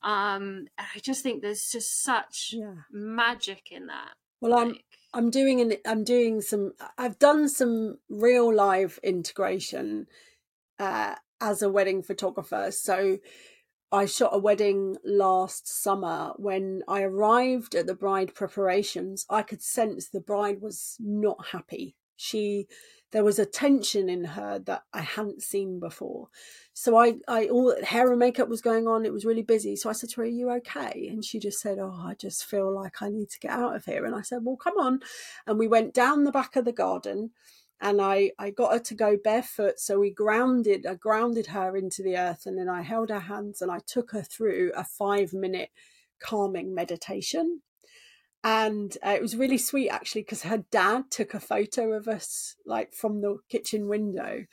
[0.03, 2.75] Um, I just think there's just such yeah.
[2.91, 4.13] magic in that.
[4.41, 4.79] Well, I'm
[5.13, 10.07] I'm doing an I'm doing some I've done some real live integration
[10.79, 12.71] uh, as a wedding photographer.
[12.71, 13.19] So
[13.93, 16.33] I shot a wedding last summer.
[16.37, 21.97] When I arrived at the bride preparations, I could sense the bride was not happy.
[22.17, 22.67] She
[23.13, 26.29] there was a tension in her that I hadn't seen before.
[26.73, 29.05] So I, I all hair and makeup was going on.
[29.05, 29.75] It was really busy.
[29.75, 32.45] So I said to her, "Are you okay?" And she just said, "Oh, I just
[32.45, 35.01] feel like I need to get out of here." And I said, "Well, come on."
[35.47, 37.31] And we went down the back of the garden,
[37.81, 39.81] and I I got her to go barefoot.
[39.81, 43.63] So we grounded, I grounded her into the earth, and then I held her hands
[43.63, 45.71] and I took her through a five minute
[46.21, 47.63] calming meditation
[48.43, 52.57] and uh, it was really sweet actually because her dad took a photo of us
[52.65, 54.45] like from the kitchen window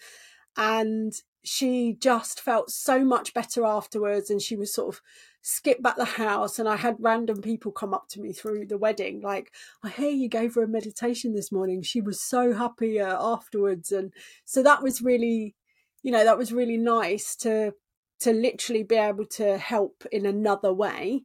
[0.58, 1.14] and
[1.44, 5.02] she just felt so much better afterwards and she was sort of
[5.50, 8.78] skipped back the house and i had random people come up to me through the
[8.78, 13.00] wedding like i hear you gave her a meditation this morning she was so happy
[13.00, 15.56] uh, afterwards and so that was really
[16.04, 17.74] you know that was really nice to
[18.20, 21.24] to literally be able to help in another way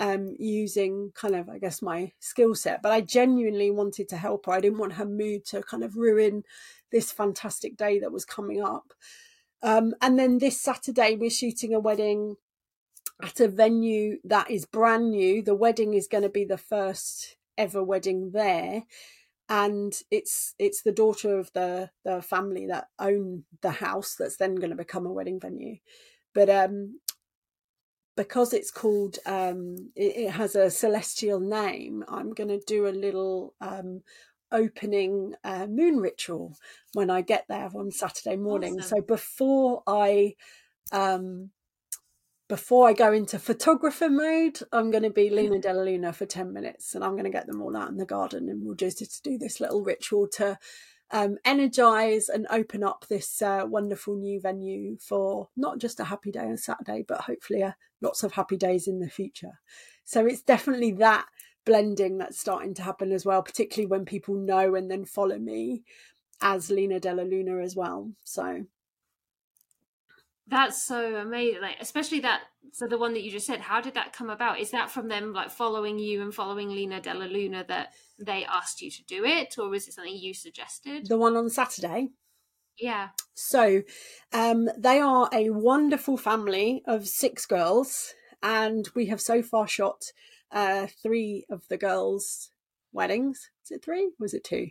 [0.00, 2.80] um, using kind of, I guess, my skill set.
[2.80, 4.52] But I genuinely wanted to help her.
[4.52, 6.42] I didn't want her mood to kind of ruin
[6.90, 8.94] this fantastic day that was coming up.
[9.62, 12.36] Um, and then this Saturday, we're shooting a wedding
[13.22, 15.42] at a venue that is brand new.
[15.42, 18.84] The wedding is going to be the first ever wedding there.
[19.48, 24.54] And it's it's the daughter of the the family that own the house that's then
[24.54, 25.76] going to become a wedding venue.
[26.34, 27.00] But um,
[28.16, 32.90] because it's called um, it, it, has a celestial name i'm going to do a
[32.90, 34.02] little um,
[34.52, 36.56] opening uh, moon ritual
[36.92, 38.78] when I get there on Saturday morning.
[38.78, 38.98] Awesome.
[38.98, 40.34] So before I
[40.92, 41.50] um,
[42.50, 46.52] before I go into photographer mode, I'm going to be Lina Della Luna for 10
[46.52, 49.22] minutes and I'm going to get them all out in the garden and we'll just
[49.22, 50.58] do this little ritual to
[51.12, 56.32] um, energize and open up this uh, wonderful new venue for not just a happy
[56.32, 57.70] day on Saturday, but hopefully uh,
[58.00, 59.60] lots of happy days in the future.
[60.04, 61.26] So it's definitely that
[61.64, 65.84] blending that's starting to happen as well, particularly when people know and then follow me
[66.42, 68.10] as Lina Della Luna as well.
[68.24, 68.64] So
[70.50, 71.62] that's so amazing.
[71.62, 72.42] Like, especially that.
[72.72, 74.60] So the one that you just said, how did that come about?
[74.60, 78.82] Is that from them like following you and following Lina Della Luna that they asked
[78.82, 81.08] you to do it, or was it something you suggested?
[81.08, 82.10] The one on Saturday.
[82.78, 83.08] Yeah.
[83.34, 83.82] So,
[84.32, 90.02] um, they are a wonderful family of six girls, and we have so far shot
[90.52, 92.50] uh, three of the girls'
[92.92, 93.50] weddings.
[93.64, 94.12] Is it three?
[94.18, 94.70] Was it two?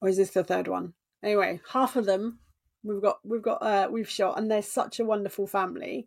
[0.00, 0.94] Or is this the third one?
[1.22, 2.40] Anyway, half of them
[2.82, 6.06] we've got we've got uh, we've shot, and they're such a wonderful family.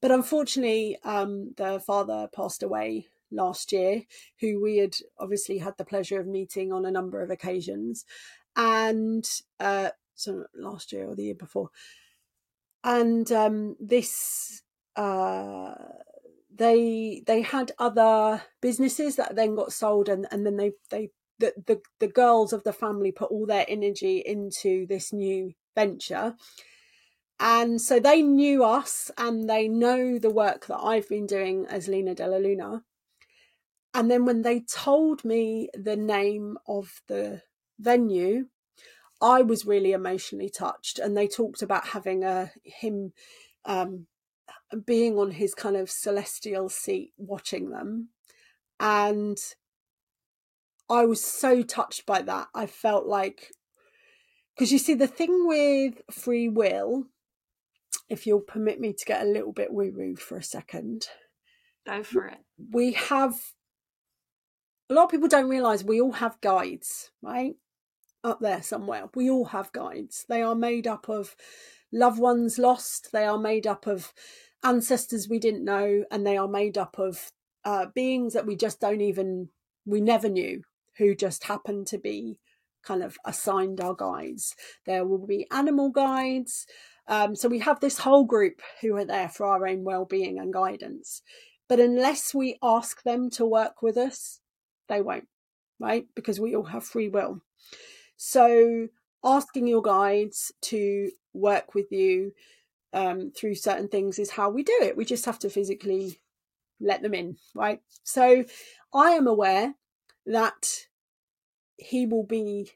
[0.00, 4.02] But unfortunately, um, the father passed away last year,
[4.40, 8.04] who we had obviously had the pleasure of meeting on a number of occasions,
[8.56, 9.28] and
[9.60, 11.70] uh, so last year or the year before,
[12.82, 14.62] and um, this.
[14.96, 15.74] Uh,
[16.56, 21.52] they they had other businesses that then got sold and, and then they they the,
[21.66, 26.34] the the girls of the family put all their energy into this new venture.
[27.40, 31.88] And so they knew us and they know the work that I've been doing as
[31.88, 32.84] Lina Della Luna.
[33.92, 37.42] And then when they told me the name of the
[37.78, 38.46] venue,
[39.20, 40.98] I was really emotionally touched.
[40.98, 43.12] And they talked about having a him
[43.64, 44.06] um,
[44.84, 48.08] being on his kind of celestial seat watching them.
[48.80, 49.38] And
[50.88, 52.48] I was so touched by that.
[52.54, 53.50] I felt like
[54.54, 57.06] because you see, the thing with free will,
[58.08, 61.08] if you'll permit me to get a little bit woo woo for a second,
[61.86, 62.38] go for it.
[62.72, 63.34] We have
[64.88, 67.54] a lot of people don't realize we all have guides, right?
[68.22, 69.10] Up there somewhere.
[69.14, 70.24] We all have guides.
[70.28, 71.34] They are made up of
[71.92, 74.12] loved ones lost, they are made up of
[74.62, 77.32] ancestors we didn't know, and they are made up of
[77.64, 79.48] uh, beings that we just don't even,
[79.84, 80.62] we never knew
[80.98, 82.38] who just happen to be
[82.84, 84.54] kind of assigned our guides.
[84.86, 86.66] There will be animal guides.
[87.08, 90.52] Um, so we have this whole group who are there for our own well-being and
[90.52, 91.22] guidance.
[91.68, 94.40] But unless we ask them to work with us,
[94.88, 95.28] they won't,
[95.80, 96.06] right?
[96.14, 97.40] Because we all have free will.
[98.16, 98.88] So
[99.24, 102.32] asking your guides to work with you
[102.92, 104.96] um, through certain things is how we do it.
[104.96, 106.20] We just have to physically
[106.80, 107.80] let them in, right?
[108.02, 108.44] So
[108.94, 109.74] I am aware
[110.26, 110.86] that
[111.76, 112.72] he will be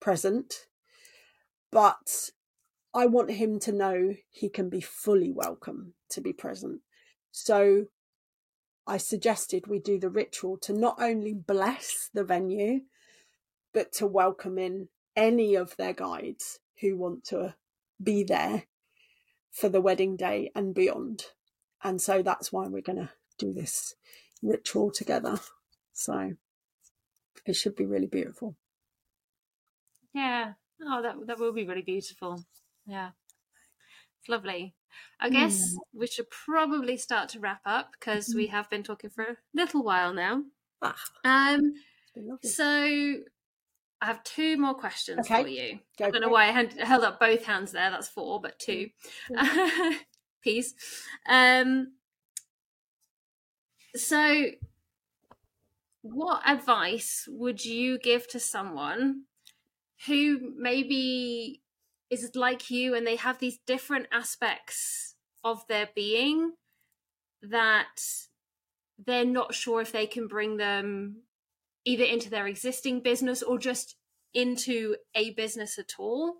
[0.00, 0.66] present,
[1.70, 2.30] but
[2.94, 6.80] I want him to know he can be fully welcome to be present.
[7.32, 7.86] So
[8.86, 12.80] I suggested we do the ritual to not only bless the venue,
[13.72, 17.54] but to welcome in any of their guides who want to
[18.02, 18.64] be there
[19.50, 21.24] for the wedding day and beyond.
[21.82, 23.94] And so that's why we're going to do this
[24.42, 25.40] ritual together.
[25.92, 26.32] So
[27.46, 28.56] it should be really beautiful.
[30.12, 30.52] Yeah.
[30.82, 32.44] Oh, that that will be really beautiful.
[32.86, 33.10] Yeah.
[34.20, 34.74] It's lovely.
[35.20, 35.78] I guess mm.
[35.92, 38.36] we should probably start to wrap up because mm.
[38.36, 38.56] we mm-hmm.
[38.56, 40.42] have been talking for a little while now.
[40.82, 41.74] Ah, um
[42.42, 42.64] so
[44.00, 45.42] I have two more questions okay.
[45.42, 45.78] for you.
[45.98, 47.90] Go I don't know why I held up both hands there.
[47.90, 48.90] That's four, but two.
[49.30, 49.94] Mm.
[50.42, 50.74] Peace.
[51.28, 51.94] Um,
[53.96, 54.44] so
[56.04, 59.22] what advice would you give to someone
[60.06, 61.62] who maybe
[62.10, 66.52] is like you and they have these different aspects of their being
[67.40, 68.02] that
[68.98, 71.22] they're not sure if they can bring them
[71.86, 73.96] either into their existing business or just
[74.34, 76.34] into a business at all?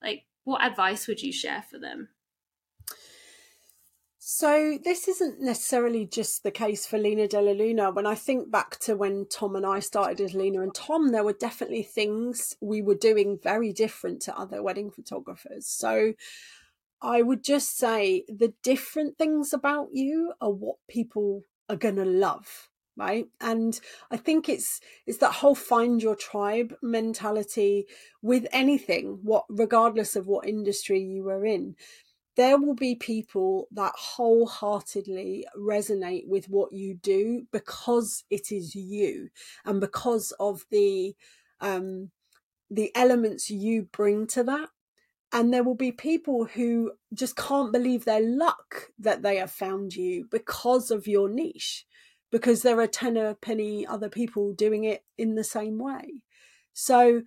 [0.00, 2.10] Like what advice would you share for them
[4.32, 7.90] so this isn't necessarily just the case for Lina Della Luna.
[7.90, 11.24] When I think back to when Tom and I started as Lina and Tom, there
[11.24, 15.66] were definitely things we were doing very different to other wedding photographers.
[15.66, 16.12] So
[17.02, 22.04] I would just say the different things about you are what people are going to
[22.04, 27.86] love right and i think it's it's that whole find your tribe mentality
[28.20, 31.76] with anything what regardless of what industry you were in
[32.36, 39.30] there will be people that wholeheartedly resonate with what you do because it is you
[39.64, 41.14] and because of the
[41.60, 42.10] um,
[42.70, 44.68] the elements you bring to that.
[45.32, 49.94] And there will be people who just can't believe their luck that they have found
[49.94, 51.86] you because of your niche
[52.32, 56.22] because there are 10 or penny other people doing it in the same way.
[56.72, 57.22] So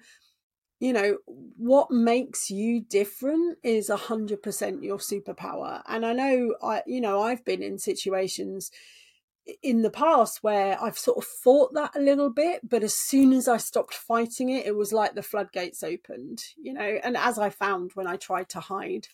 [0.83, 5.81] you know what makes you different is 100% your superpower.
[5.87, 8.69] And i know i you know i've been in situations
[9.61, 13.31] in the past where i've sort of fought that a little bit but as soon
[13.31, 16.99] as i stopped fighting it it was like the floodgates opened you know?
[17.01, 19.07] And as i found when i tried to hide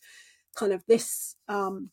[0.56, 1.92] kind of this um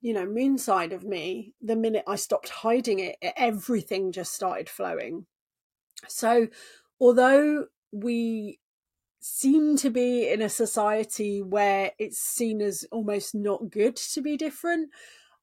[0.00, 4.68] you know moon side of me the minute i stopped hiding it everything just started
[4.68, 5.26] flowing.
[6.06, 6.46] So
[7.00, 8.60] although we
[9.22, 14.36] seem to be in a society where it's seen as almost not good to be
[14.36, 14.90] different,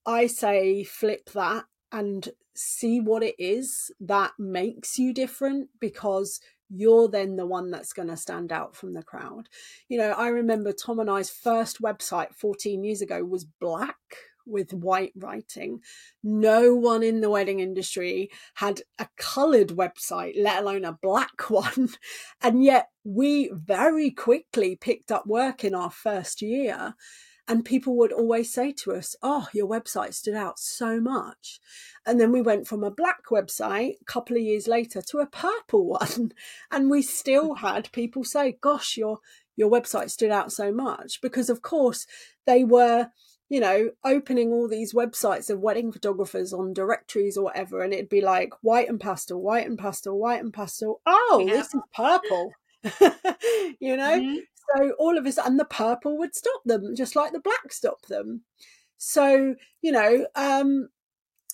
[0.05, 7.07] I say flip that and see what it is that makes you different because you're
[7.07, 9.47] then the one that's going to stand out from the crowd.
[9.87, 13.95] You know, I remember Tom and I's first website 14 years ago was black
[14.49, 15.81] with white writing.
[16.23, 21.89] No one in the wedding industry had a coloured website, let alone a black one.
[22.41, 26.95] And yet we very quickly picked up work in our first year.
[27.49, 31.59] And people would always say to us, Oh, your website stood out so much.
[32.05, 35.25] And then we went from a black website a couple of years later to a
[35.25, 36.31] purple one.
[36.71, 39.19] And we still had people say, Gosh, your
[39.55, 42.05] your website stood out so much because of course
[42.45, 43.09] they were
[43.49, 48.09] you know, opening all these websites of wedding photographers on directories or whatever, and it'd
[48.09, 51.01] be like white and pastel, white and pastel, white and pastel.
[51.05, 51.53] Oh, yeah.
[51.53, 52.53] this is purple.
[53.79, 54.19] you know?
[54.19, 54.37] Mm-hmm.
[54.77, 58.07] So all of us, and the purple would stop them, just like the black stopped
[58.07, 58.43] them.
[58.97, 60.89] So, you know, um,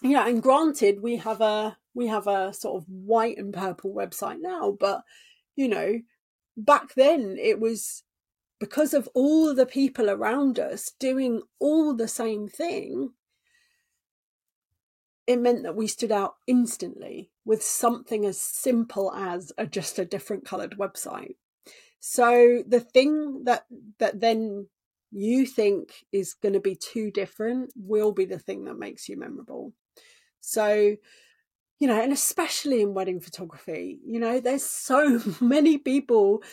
[0.02, 4.40] yeah, and granted, we have a we have a sort of white and purple website
[4.42, 5.04] now, but
[5.56, 6.02] you know,
[6.58, 8.04] back then it was
[8.60, 13.12] because of all the people around us doing all the same thing,
[15.28, 20.06] it meant that we stood out instantly with something as simple as a, just a
[20.06, 21.36] different coloured website.
[22.00, 23.66] So the thing that
[23.98, 24.68] that then
[25.12, 29.18] you think is going to be too different will be the thing that makes you
[29.18, 29.74] memorable.
[30.42, 30.96] So
[31.80, 36.44] you know, and especially in wedding photography, you know, there's so many people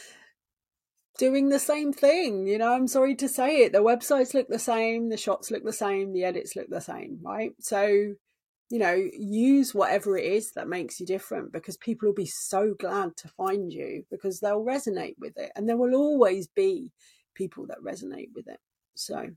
[1.23, 2.49] doing the same thing.
[2.49, 3.73] You know, I'm sorry to say it.
[3.73, 7.21] The websites look the same, the shots look the same, the edits look the same,
[7.23, 7.53] right?
[7.61, 7.87] So,
[8.71, 12.75] you know, use whatever it is that makes you different because people will be so
[12.77, 15.53] glad to find you because they'll resonate with it.
[15.55, 16.91] And there will always be
[17.37, 18.59] people that resonate with it.
[18.97, 19.29] So,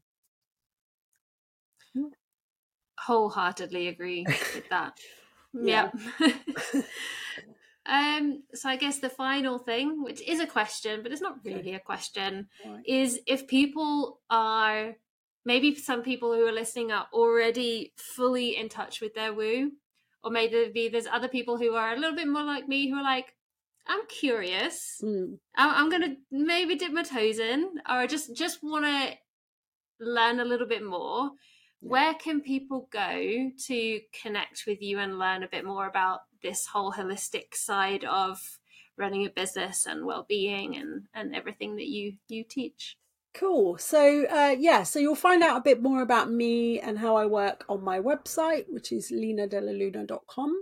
[2.97, 4.97] wholeheartedly agree with that.
[5.53, 5.91] yeah.
[7.87, 11.73] Um, so I guess the final thing, which is a question, but it's not really
[11.73, 12.81] a question, right.
[12.85, 14.95] is if people are
[15.45, 19.71] maybe some people who are listening are already fully in touch with their woo,
[20.23, 23.03] or maybe there's other people who are a little bit more like me who are
[23.03, 23.35] like,
[23.87, 24.99] I'm curious.
[25.03, 25.37] Mm.
[25.55, 29.13] I'm, I'm, gonna maybe dip my toes in, or just just want to
[29.99, 31.31] learn a little bit more.
[31.79, 36.67] Where can people go to connect with you and learn a bit more about this
[36.67, 38.59] whole holistic side of
[38.97, 42.97] running a business and well-being and and everything that you you teach?
[43.35, 43.77] Cool.
[43.77, 47.25] So uh, yeah so you'll find out a bit more about me and how i
[47.25, 50.61] work on my website which is linadellaluna.com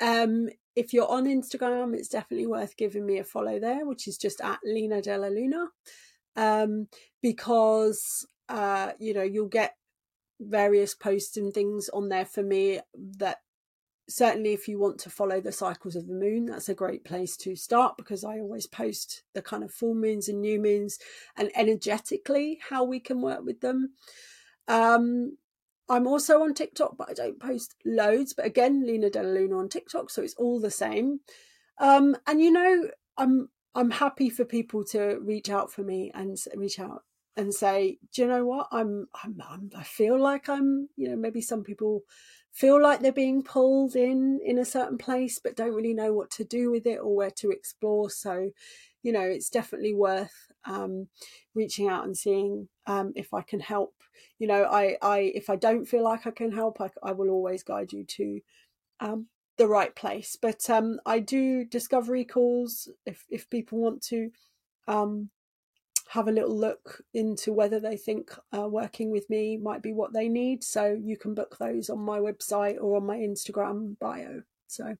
[0.00, 4.16] um if you're on instagram it's definitely worth giving me a follow there which is
[4.16, 5.66] just at lina della luna.
[6.36, 6.86] Um
[7.22, 9.74] because uh you know you'll get
[10.40, 12.80] various posts and things on there for me
[13.18, 13.38] that
[14.08, 17.36] certainly if you want to follow the cycles of the moon that's a great place
[17.36, 20.98] to start because i always post the kind of full moons and new moons
[21.36, 23.92] and energetically how we can work with them.
[24.68, 25.36] Um
[25.88, 29.68] i'm also on tiktok but i don't post loads but again lina della luna on
[29.68, 31.20] tiktok so it's all the same.
[31.78, 36.36] Um and you know i'm i'm happy for people to reach out for me and
[36.56, 37.02] reach out
[37.36, 38.68] and say do you know what?
[38.72, 42.02] I'm i'm, I'm i feel like i'm you know maybe some people
[42.52, 46.30] feel like they're being pulled in in a certain place but don't really know what
[46.30, 48.08] to do with it or where to explore.
[48.08, 48.50] So
[49.02, 50.32] you know it's definitely worth
[50.64, 51.06] um,
[51.54, 53.94] reaching out and seeing um, if i can help.
[54.38, 57.28] You know i i if i don't feel like i can help i, I will
[57.28, 58.40] always guide you to
[59.00, 59.26] um,
[59.58, 60.38] the right place.
[60.40, 64.30] But um, i do discovery calls if if people want to
[64.88, 65.28] um,
[66.08, 70.12] have a little look into whether they think uh, working with me might be what
[70.12, 70.62] they need.
[70.62, 74.42] So you can book those on my website or on my Instagram bio.
[74.68, 74.96] So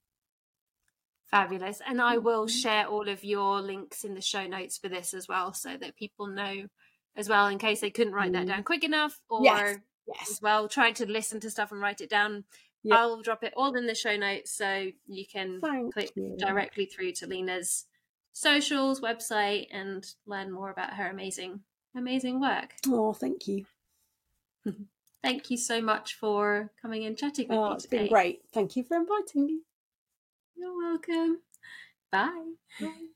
[1.31, 1.81] fabulous.
[1.87, 2.59] And I will mm-hmm.
[2.59, 5.97] share all of your links in the show notes for this as well so that
[5.97, 6.67] people know
[7.17, 8.63] as well in case they couldn't write that down mm-hmm.
[8.63, 9.79] quick enough or yes.
[10.07, 10.31] Yes.
[10.31, 12.45] as well trying to listen to stuff and write it down.
[12.83, 12.99] Yep.
[12.99, 16.37] I'll drop it all in the show notes so you can Thank click you.
[16.39, 17.87] directly through to Lina's
[18.37, 21.61] socials, website, and learn more about her amazing,
[21.97, 22.75] amazing work.
[22.87, 23.65] Oh, thank you.
[25.23, 27.75] thank you so much for coming and chatting with oh, me.
[27.77, 27.99] It's today.
[27.99, 28.41] been great.
[28.53, 29.61] Thank you for inviting me.
[30.55, 31.41] You're welcome.
[32.13, 32.53] Bye.
[32.79, 33.07] Bye.